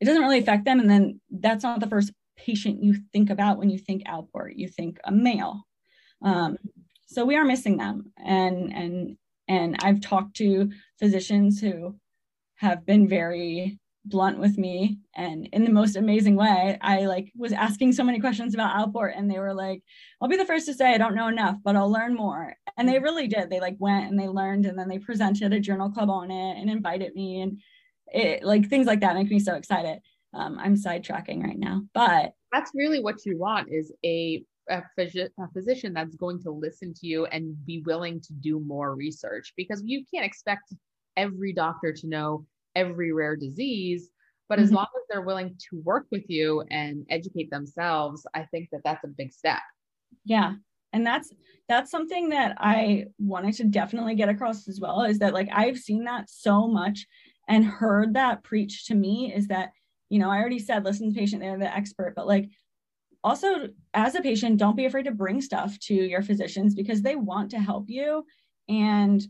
[0.00, 0.80] it doesn't really affect them.
[0.80, 4.68] And then that's not the first patient you think about when you think alport you
[4.68, 5.66] think a male
[6.22, 6.56] um,
[7.06, 8.12] so we are missing them.
[8.16, 11.94] And and and i've talked to physicians who
[12.56, 14.98] have been very blunt with me.
[15.16, 19.16] And in the most amazing way i like was asking so many questions about alport
[19.16, 19.82] and they were like
[20.20, 22.54] i'll be the first to say i don't know enough but i'll learn more.
[22.76, 23.50] And they really did.
[23.50, 26.58] They like went and they learned and then they presented a journal club on it
[26.58, 27.40] and invited me.
[27.42, 27.60] And
[28.08, 30.00] it like things like that make me so excited.
[30.34, 35.28] Um, i'm sidetracking right now but that's really what you want is a a, phys-
[35.38, 39.52] a physician that's going to listen to you and be willing to do more research
[39.56, 40.72] because you can't expect
[41.16, 44.10] every doctor to know every rare disease
[44.48, 44.76] but as mm-hmm.
[44.76, 49.04] long as they're willing to work with you and educate themselves i think that that's
[49.04, 49.60] a big step
[50.24, 50.54] yeah
[50.92, 51.30] and that's
[51.68, 55.78] that's something that i wanted to definitely get across as well is that like i've
[55.78, 57.06] seen that so much
[57.48, 59.70] and heard that preached to me is that
[60.08, 62.48] you know i already said listen to the patient they're the expert but like
[63.24, 67.16] also as a patient don't be afraid to bring stuff to your physicians because they
[67.16, 68.24] want to help you
[68.68, 69.26] and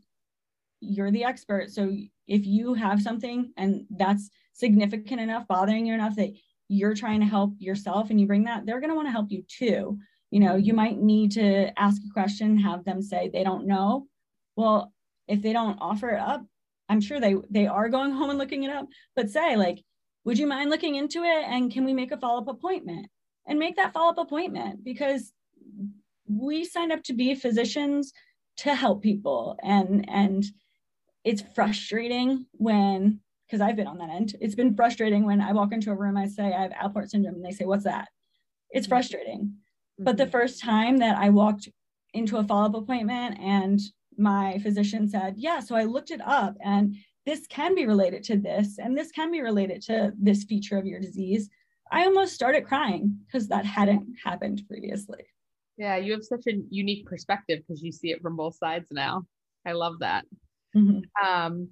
[0.80, 1.70] you're the expert.
[1.70, 6.33] So if you have something and that's significant enough bothering you enough that
[6.68, 9.30] you're trying to help yourself and you bring that they're going to want to help
[9.30, 9.98] you too.
[10.30, 14.09] You know you might need to ask a question have them say they don't know.
[14.57, 14.92] Well
[15.28, 16.44] if they don't offer it up
[16.88, 19.83] i'm sure they they are going home and looking it up but say like
[20.24, 23.07] would you mind looking into it and can we make a follow-up appointment
[23.46, 25.33] and make that follow-up appointment because
[26.28, 28.12] we signed up to be physicians
[28.57, 30.44] to help people and and
[31.24, 34.35] it's frustrating when because I've been on that end.
[34.40, 37.37] It's been frustrating when I walk into a room, I say I have Alport syndrome,
[37.37, 38.09] and they say, "What's that?"
[38.70, 38.92] It's mm-hmm.
[38.92, 39.40] frustrating.
[39.40, 40.04] Mm-hmm.
[40.04, 40.33] But the mm-hmm.
[40.33, 41.68] first time that I walked
[42.12, 43.80] into a follow-up appointment and
[44.16, 48.37] my physician said, "Yeah, so I looked it up, and this can be related to
[48.37, 51.48] this, and this can be related to this feature of your disease."
[51.94, 55.24] I almost started crying because that hadn't happened previously.
[55.76, 59.22] Yeah, you have such a unique perspective because you see it from both sides now.
[59.64, 60.24] I love that.
[60.76, 61.00] Mm-hmm.
[61.24, 61.68] Um,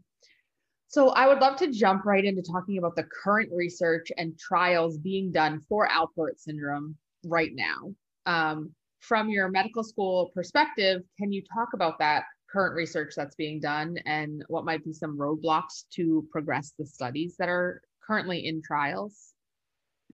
[0.86, 4.96] so I would love to jump right into talking about the current research and trials
[4.96, 7.92] being done for Alport syndrome right now.
[8.24, 13.58] Um, from your medical school perspective, can you talk about that current research that's being
[13.58, 18.62] done and what might be some roadblocks to progress the studies that are currently in
[18.62, 19.31] trials?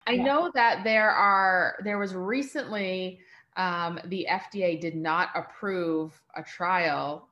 [0.06, 0.22] I yeah.
[0.22, 3.20] know that there are there was recently
[3.56, 7.28] um, the FDA did not approve a trial.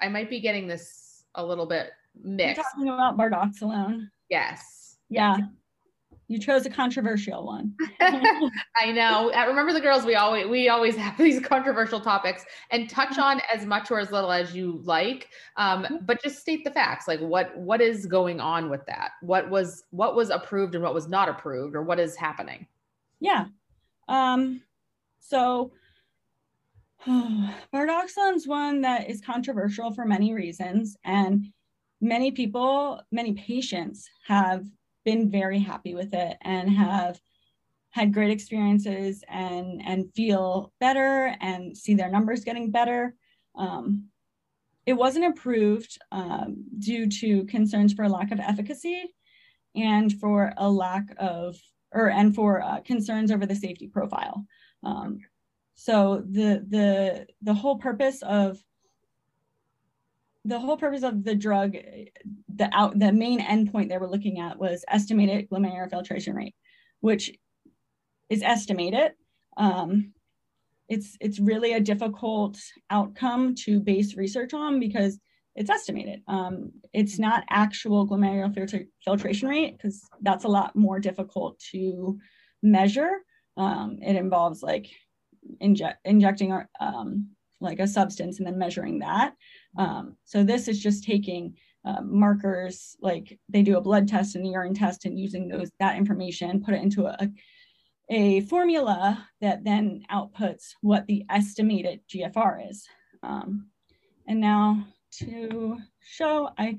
[0.00, 1.90] I might be getting this a little bit
[2.22, 2.56] mixed.
[2.56, 4.08] You're talking about bardoxolone.
[4.28, 4.98] Yes.
[5.08, 5.36] Yeah.
[6.30, 7.74] You chose a controversial one.
[8.00, 9.32] I know.
[9.32, 10.04] I remember the girls.
[10.04, 13.20] We always we always have these controversial topics and touch mm-hmm.
[13.20, 15.96] on as much or as little as you like, um, mm-hmm.
[16.02, 17.08] but just state the facts.
[17.08, 19.10] Like what what is going on with that?
[19.22, 22.68] What was what was approved and what was not approved, or what is happening?
[23.18, 23.46] Yeah.
[24.06, 24.62] Um,
[25.18, 25.72] so
[27.06, 31.52] is one that is controversial for many reasons, and
[32.00, 34.64] many people, many patients have
[35.10, 37.20] been very happy with it and have
[37.90, 43.14] had great experiences and and feel better and see their numbers getting better.
[43.56, 44.04] Um,
[44.86, 49.02] it wasn't approved um, due to concerns for a lack of efficacy
[49.74, 51.56] and for a lack of
[51.92, 54.46] or and for uh, concerns over the safety profile.
[54.84, 55.18] Um,
[55.74, 58.62] so the the the whole purpose of
[60.44, 61.76] the whole purpose of the drug,
[62.54, 66.54] the out the main endpoint they were looking at was estimated glomerular filtration rate,
[67.00, 67.30] which
[68.28, 69.12] is estimated.
[69.56, 70.12] Um,
[70.88, 72.58] it's it's really a difficult
[72.90, 75.18] outcome to base research on because
[75.54, 76.22] it's estimated.
[76.26, 82.18] Um, it's not actual glomerular filtra- filtration rate because that's a lot more difficult to
[82.62, 83.10] measure.
[83.56, 84.88] Um, it involves like
[85.60, 89.34] inject injecting our, um, like a substance and then measuring that.
[89.76, 94.46] Um, so this is just taking uh, markers, like they do a blood test and
[94.46, 97.30] a urine test and using those that information, put it into a,
[98.10, 102.86] a formula that then outputs what the estimated GFR is.
[103.22, 103.68] Um,
[104.26, 104.86] and now
[105.18, 106.76] to show, I,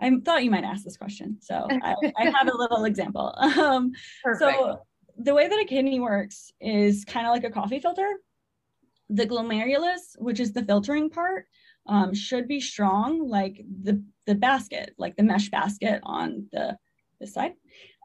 [0.00, 1.38] I thought you might ask this question.
[1.40, 3.34] So I, I have a little example.
[3.36, 3.92] Um,
[4.38, 4.80] so
[5.18, 8.08] the way that a kidney works is kind of like a coffee filter.
[9.10, 11.46] The glomerulus, which is the filtering part,
[11.88, 16.76] um, should be strong, like the, the basket, like the mesh basket on the
[17.18, 17.54] this side.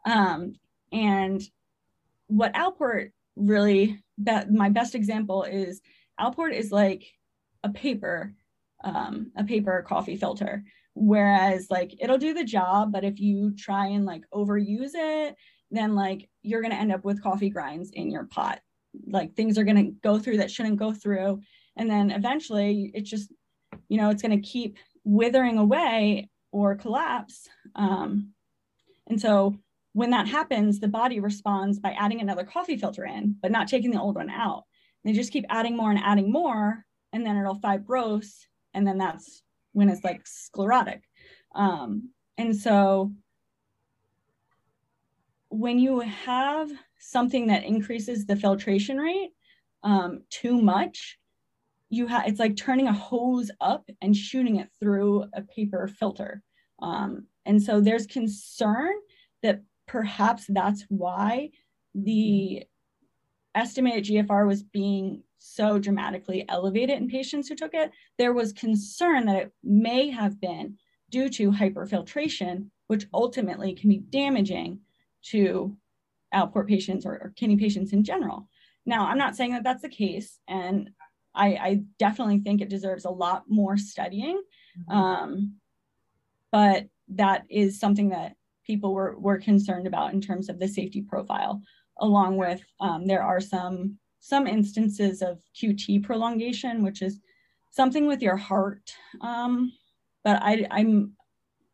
[0.06, 0.54] Um,
[0.92, 1.40] and
[2.26, 5.80] what Alport really, that my best example is
[6.20, 7.04] Alport is like
[7.62, 8.34] a paper,
[8.82, 10.64] um, a paper coffee filter.
[10.94, 15.34] Whereas like it'll do the job, but if you try and like overuse it,
[15.70, 18.60] then like you're gonna end up with coffee grinds in your pot.
[19.06, 21.40] Like things are gonna go through that shouldn't go through.
[21.76, 23.32] And then eventually it just
[23.88, 27.48] you know, it's going to keep withering away or collapse.
[27.74, 28.32] Um,
[29.06, 29.56] And so
[29.92, 33.90] when that happens, the body responds by adding another coffee filter in, but not taking
[33.90, 34.64] the old one out.
[35.04, 39.42] They just keep adding more and adding more, and then it'll fibrose, and then that's
[39.72, 41.02] when it's like sclerotic.
[41.54, 43.12] Um, and so
[45.50, 49.30] when you have something that increases the filtration rate
[49.82, 51.18] um, too much,
[51.94, 56.42] you have it's like turning a hose up and shooting it through a paper filter.
[56.80, 58.92] Um, and so there's concern
[59.42, 61.50] that perhaps that's why
[61.94, 62.64] the
[63.54, 67.92] estimated GFR was being so dramatically elevated in patients who took it.
[68.18, 70.78] There was concern that it may have been
[71.10, 74.80] due to hyperfiltration, which ultimately can be damaging
[75.26, 75.76] to
[76.34, 78.48] Alport patients or, or kidney patients in general.
[78.86, 80.90] Now, I'm not saying that that's the case, and
[81.34, 84.40] I, I definitely think it deserves a lot more studying.
[84.78, 84.96] Mm-hmm.
[84.96, 85.54] Um,
[86.52, 91.02] but that is something that people were, were concerned about in terms of the safety
[91.02, 91.60] profile,
[91.98, 97.20] along with um, there are some some instances of QT prolongation, which is
[97.70, 98.90] something with your heart.
[99.20, 99.70] Um,
[100.22, 101.12] but I, I'm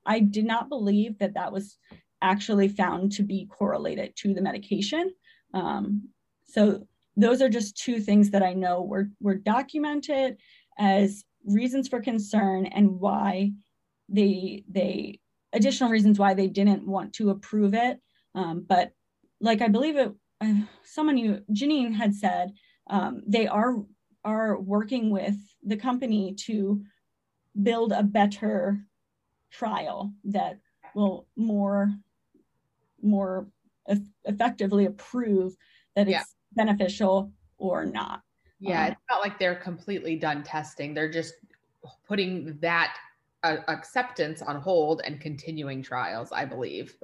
[0.04, 1.76] I did not believe that that was
[2.22, 5.12] actually found to be correlated to the medication.
[5.54, 6.08] Um,
[6.44, 6.86] so
[7.16, 10.36] those are just two things that I know were, were documented
[10.78, 13.52] as reasons for concern and why
[14.08, 15.20] they, they
[15.52, 18.00] additional reasons why they didn't want to approve it.
[18.34, 18.92] Um, but
[19.40, 20.54] like I believe it, uh,
[20.84, 22.52] someone you, Janine had said,
[22.88, 23.76] um, they are,
[24.24, 26.82] are working with the company to
[27.60, 28.80] build a better
[29.50, 30.58] trial that
[30.94, 31.92] will more
[33.02, 33.48] more
[34.24, 35.56] effectively approve
[35.96, 36.22] that it's yeah.
[36.52, 38.22] Beneficial or not.
[38.58, 40.94] Yeah, um, it's not like they're completely done testing.
[40.94, 41.34] They're just
[42.06, 42.96] putting that
[43.42, 46.96] uh, acceptance on hold and continuing trials, I believe.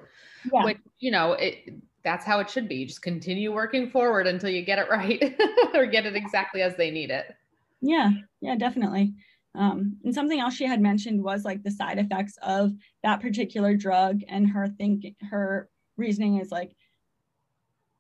[0.53, 0.65] Yeah.
[0.65, 1.75] Which, you know, it
[2.05, 2.87] that's how it should be.
[2.87, 5.37] just continue working forward until you get it right
[5.75, 7.35] or get it exactly as they need it.
[7.81, 9.15] Yeah, yeah, definitely.
[9.57, 12.73] Um, and something else she had mentioned was like the side effects of
[13.03, 16.73] that particular drug and her think her reasoning is like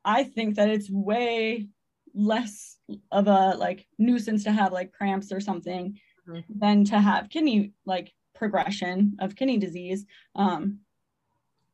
[0.07, 1.69] i think that it's way
[2.17, 2.79] less
[3.13, 6.41] of a like nuisance to have like cramps or something mm-hmm.
[6.59, 10.07] than to have kidney like progression of kidney disease.
[10.35, 10.81] Um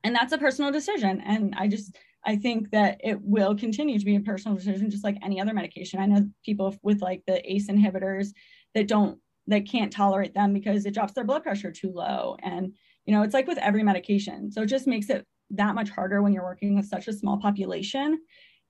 [0.05, 1.23] and that's a personal decision.
[1.25, 5.05] And i just i think that it will continue to be a personal decision just
[5.05, 6.01] like any other medication.
[6.01, 8.29] I know people with like the ace inhibitors
[8.75, 9.19] that don't
[9.49, 12.37] that can't tolerate them because it drops their blood pressure too low.
[12.43, 12.75] And
[13.07, 14.51] you know it's like with every medication.
[14.51, 17.39] So it just makes it that much harder when you're working with such a small
[17.39, 18.21] population.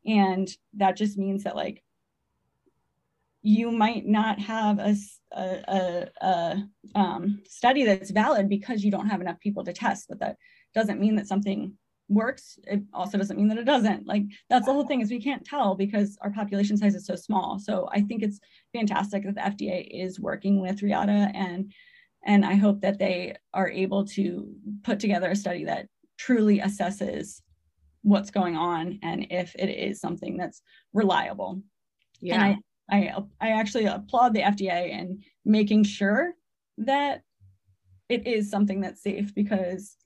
[0.06, 1.82] And that just means that like
[3.42, 4.94] you might not have a,
[5.32, 10.06] a, a, a um, study that's valid because you don't have enough people to test
[10.08, 10.36] but that
[10.74, 11.76] doesn't mean that something
[12.08, 12.58] works.
[12.64, 14.06] It also doesn't mean that it doesn't.
[14.06, 17.16] Like that's the whole thing is we can't tell because our population size is so
[17.16, 17.58] small.
[17.58, 18.40] So i think it's
[18.72, 21.72] fantastic that the fda is working with Reata and
[22.24, 25.86] and i hope that they are able to put together a study that
[26.18, 27.40] truly assesses
[28.02, 31.62] what's going on and if it is something that's reliable.
[32.20, 32.34] Yeah.
[32.34, 32.58] And
[32.90, 36.34] I, I, I actually applaud the FDA in making sure
[36.78, 37.22] that
[38.08, 39.96] it is something that's safe because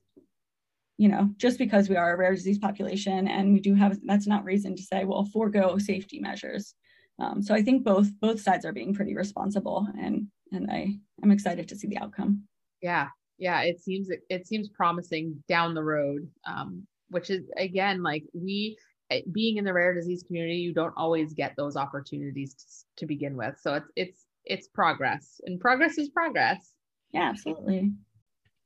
[0.99, 4.27] you know just because we are a rare disease population and we do have that's
[4.27, 6.75] not reason to say well forego safety measures
[7.19, 11.31] um, so i think both both sides are being pretty responsible and and i i'm
[11.31, 12.43] excited to see the outcome
[12.81, 18.25] yeah yeah it seems it seems promising down the road um, which is again like
[18.33, 18.77] we
[19.11, 23.07] eh, being in the rare disease community you don't always get those opportunities to, to
[23.07, 23.57] begin with.
[23.61, 26.73] So it's it's it's progress and progress is progress.
[27.13, 27.93] Yeah absolutely.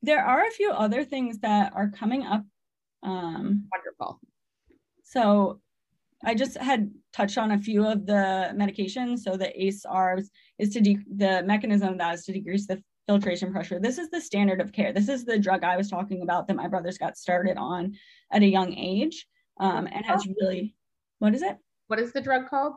[0.02, 2.44] There are a few other things that are coming up
[3.02, 4.20] um wonderful.
[5.02, 5.60] so
[6.22, 9.20] I just had touched on a few of the medications.
[9.20, 10.26] So the ACE ARBs
[10.58, 13.80] is to de- the mechanism that is to decrease the filtration pressure.
[13.80, 14.92] This is the standard of care.
[14.92, 17.96] This is the drug I was talking about that my brothers got started on
[18.30, 19.26] at a young age
[19.58, 20.76] um, and has really,
[21.18, 21.56] what is it?
[21.88, 22.74] What is the drug called?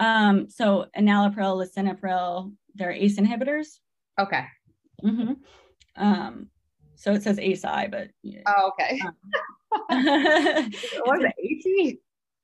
[0.00, 3.78] Um, so enalapril, lisinopril, they're ACE inhibitors.
[4.20, 4.44] Okay.
[5.02, 5.32] Mm-hmm.
[5.96, 6.50] Um,
[6.96, 8.08] so it says ACI, but.
[8.46, 9.00] Oh, okay.
[9.00, 9.14] Um,
[11.06, 11.96] what is it, AT?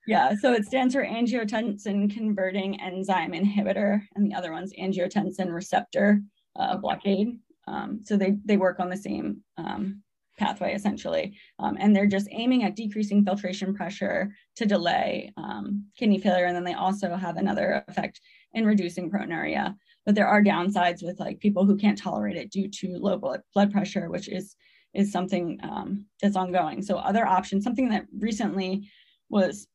[0.07, 6.23] Yeah, so it stands for angiotensin converting enzyme inhibitor, and the other one's angiotensin receptor
[6.57, 7.39] uh, blockade.
[7.67, 10.03] Um, so they, they work on the same um,
[10.41, 11.37] pathway essentially.
[11.59, 16.47] Um, and they're just aiming at decreasing filtration pressure to delay um, kidney failure.
[16.47, 18.21] And then they also have another effect
[18.55, 19.77] in reducing proteinuria.
[20.07, 23.71] But there are downsides with like people who can't tolerate it due to low blood,
[23.71, 24.57] pressure, which is
[24.93, 26.83] is something um, that's ongoing.
[26.83, 28.91] So other options, something that recently
[29.29, 29.69] was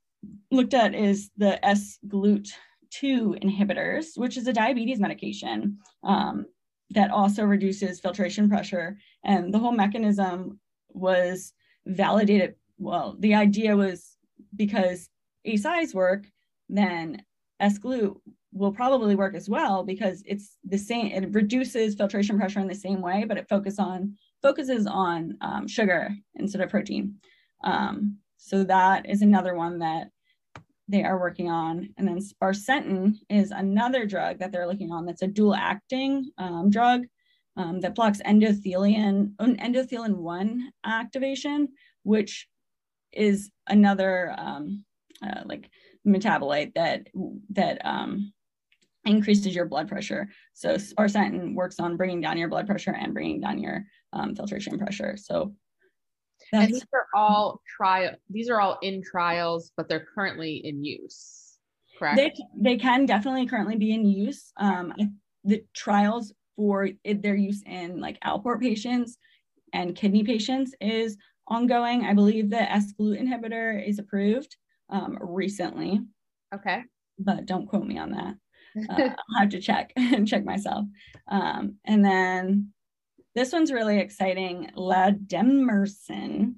[0.52, 6.48] looked at is the SGLT2 inhibitors, which is a diabetes medication um,
[6.92, 8.98] that also reduces filtration pressure.
[9.24, 10.60] And the whole mechanism
[10.90, 11.54] was
[11.86, 12.56] validated.
[12.78, 14.18] Well, the idea was
[14.56, 15.10] because
[15.46, 16.26] ACIs work,
[16.70, 17.24] then
[17.62, 18.16] SGLT
[18.54, 22.74] will probably work as well because it's the same, it reduces filtration pressure in the
[22.74, 27.16] same way, but it focus on, focuses on um, sugar instead of protein.
[27.66, 30.08] Um, so that is another one that
[30.88, 31.90] they are working on.
[31.98, 36.70] And then sparsentan is another drug that they're looking on that's a dual acting um,
[36.70, 37.06] drug
[37.58, 41.70] um, that blocks endothelin, endothelin 1 activation,
[42.04, 42.48] which
[43.12, 44.84] is another um,
[45.26, 45.70] uh, like
[46.06, 47.08] metabolite that,
[47.52, 48.34] that um,
[49.06, 50.30] increases your blood pressure.
[50.54, 54.78] So sparsentan works on bringing down your blood pressure and bringing down your um, filtration
[54.78, 55.16] pressure.
[55.18, 55.56] So
[56.62, 58.12] and these are all trial.
[58.30, 61.58] These are all in trials, but they're currently in use.
[61.98, 62.18] Correct.
[62.18, 64.52] They they can definitely currently be in use.
[64.58, 64.94] Um,
[65.44, 69.18] the trials for it, their use in like Alport patients
[69.74, 72.06] and kidney patients is ongoing.
[72.06, 74.56] I believe the SGLT inhibitor is approved
[74.90, 76.02] um, recently.
[76.54, 76.84] Okay.
[77.20, 78.36] But don't quote me on that.
[78.90, 80.84] Uh, I'll have to check and check myself.
[81.30, 82.74] Um, and then
[83.36, 84.72] this one's really exciting.
[84.76, 86.56] Lademirsen.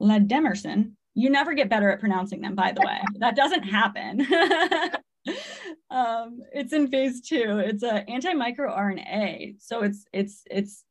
[0.00, 0.92] Lademirsen.
[1.14, 3.00] You never get better at pronouncing them, by the way.
[3.18, 4.20] that doesn't happen.
[5.90, 7.58] um, it's in phase two.
[7.58, 9.56] It's an anti-micro RNA.
[9.60, 10.84] So it's it's it's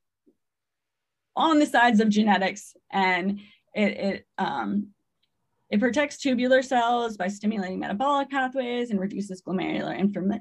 [1.36, 3.40] on the sides of genetics and
[3.74, 4.90] it, it um,
[5.70, 9.98] it protects tubular cells by stimulating metabolic pathways and reduces glomerular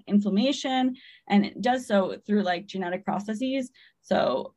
[0.06, 0.96] inflammation.
[1.28, 3.70] And it does so through like genetic processes.
[4.00, 4.54] So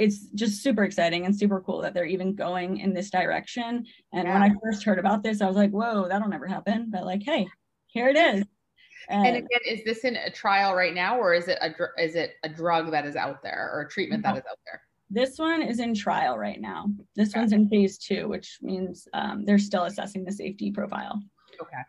[0.00, 3.84] it's just super exciting and super cool that they're even going in this direction.
[4.14, 4.32] And yeah.
[4.32, 6.88] when I first heard about this, I was like, whoa, that'll never happen.
[6.90, 7.46] But like, hey,
[7.86, 8.44] here it is.
[9.10, 12.14] And, and again, is this in a trial right now, or is it a is
[12.14, 14.80] it a drug that is out there or a treatment that is out there?
[15.10, 16.86] This one is in trial right now.
[17.16, 17.40] This okay.
[17.40, 21.20] one's in phase two, which means um, they're still assessing the safety profile.
[21.60, 21.82] Okay.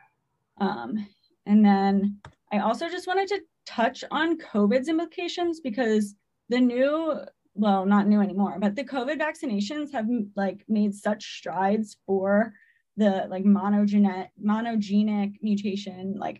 [0.59, 1.07] Um,
[1.45, 2.19] and then
[2.51, 6.15] I also just wanted to touch on COVID's implications because
[6.49, 7.19] the new
[7.53, 12.53] well, not new anymore, but the COVID vaccinations have like made such strides for
[12.97, 16.39] the like monogenic monogenic mutation like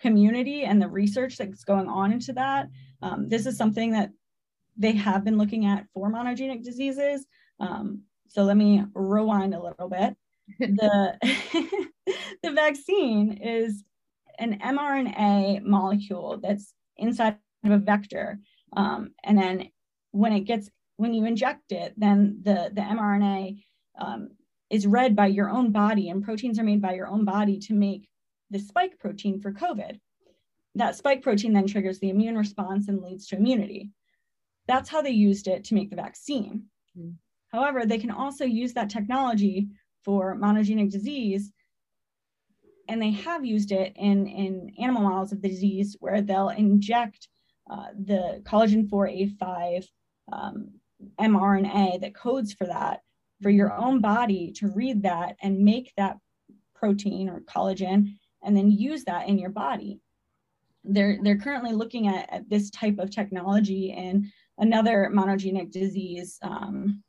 [0.00, 2.68] community and the research that's going on into that.
[3.02, 4.10] Um, this is something that
[4.76, 7.26] they have been looking at for monogenic diseases.
[7.60, 10.16] Um, so let me rewind a little bit.
[10.60, 11.18] the
[12.42, 13.82] the vaccine is
[14.38, 18.38] an mRNA molecule that's inside of a vector,
[18.76, 19.70] um, and then
[20.16, 23.62] when it gets when you inject it, then the the mRNA
[23.98, 24.30] um,
[24.70, 27.74] is read by your own body, and proteins are made by your own body to
[27.74, 28.08] make
[28.50, 29.98] the spike protein for COVID.
[30.74, 33.90] That spike protein then triggers the immune response and leads to immunity.
[34.66, 36.64] That's how they used it to make the vaccine.
[36.98, 37.14] Mm.
[37.52, 39.68] However, they can also use that technology
[40.04, 41.52] for monogenic disease
[42.88, 47.28] and they have used it in, in animal models of the disease where they'll inject
[47.70, 49.84] uh, the collagen 4A5
[50.32, 50.70] um,
[51.20, 53.00] mRNA that codes for that
[53.42, 56.16] for your own body to read that and make that
[56.74, 60.00] protein or collagen and then use that in your body.
[60.84, 67.02] They're, they're currently looking at, at this type of technology in another monogenic disease, um,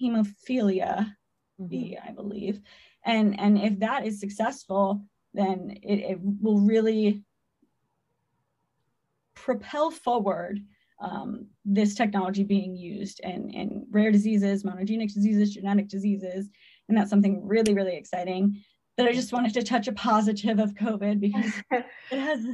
[0.00, 1.66] hemophilia mm-hmm.
[1.66, 2.60] B, I believe.
[3.04, 7.22] And, and if that is successful, then it, it will really
[9.34, 10.60] propel forward
[11.02, 16.48] um, this technology being used in, in rare diseases, monogenic diseases, genetic diseases.
[16.88, 18.62] And that's something really, really exciting
[18.98, 22.46] that I just wanted to touch a positive of COVID because it has,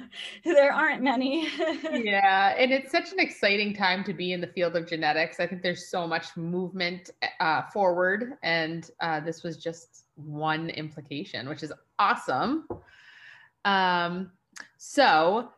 [0.44, 1.49] there aren't many.
[1.92, 2.55] yeah.
[2.57, 5.40] And it's such an exciting time to be in the field of genetics.
[5.40, 8.34] I think there's so much movement uh, forward.
[8.42, 12.68] And uh, this was just one implication, which is awesome.
[13.64, 14.30] Um,
[14.76, 15.51] so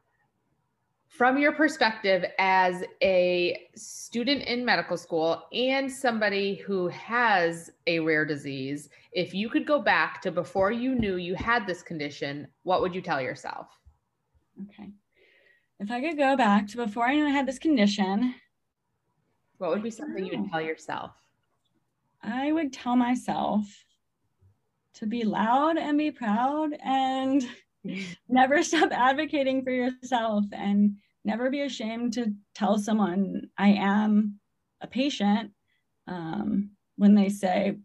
[1.21, 8.25] from your perspective as a student in medical school and somebody who has a rare
[8.25, 12.81] disease, if you could go back to before you knew you had this condition, what
[12.81, 13.67] would you tell yourself?
[14.65, 14.89] Okay.
[15.79, 18.35] If I could go back to before I knew I had this condition,
[19.59, 21.11] what would be something you would tell yourself?
[22.23, 23.67] I would tell myself
[24.95, 27.47] to be loud and be proud and
[28.27, 34.41] never stop advocating for yourself and never be ashamed to tell someone I am
[34.81, 35.53] a patient
[36.07, 37.77] um, when they say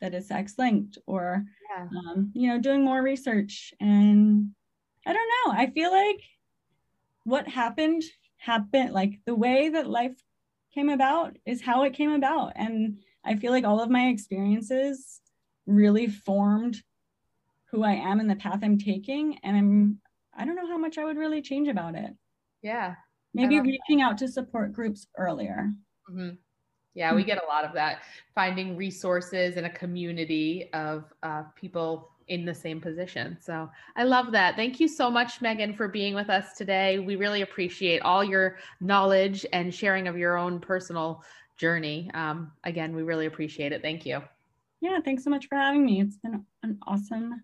[0.00, 1.86] that it's sex linked or, yeah.
[1.86, 3.72] um, you know, doing more research.
[3.80, 4.50] And
[5.06, 6.20] I don't know, I feel like
[7.24, 8.02] what happened
[8.38, 10.16] happened, like the way that life
[10.74, 12.52] came about is how it came about.
[12.56, 15.20] And I feel like all of my experiences
[15.66, 16.82] really formed
[17.70, 19.38] who I am and the path I'm taking.
[19.42, 19.98] And I'm,
[20.36, 22.10] I don't know how much I would really change about it.
[22.62, 22.94] Yeah.
[23.34, 25.70] Maybe reaching out to support groups earlier.
[26.10, 26.36] Mm-hmm.
[26.94, 27.26] Yeah, we mm.
[27.26, 28.00] get a lot of that.
[28.34, 33.36] Finding resources and a community of uh, people in the same position.
[33.40, 34.56] So I love that.
[34.56, 36.98] Thank you so much, Megan, for being with us today.
[36.98, 41.22] We really appreciate all your knowledge and sharing of your own personal
[41.56, 42.10] journey.
[42.14, 43.82] Um, again, we really appreciate it.
[43.82, 44.22] Thank you.
[44.80, 46.00] Yeah, thanks so much for having me.
[46.00, 47.42] It's been an awesome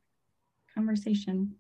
[0.74, 1.54] conversation.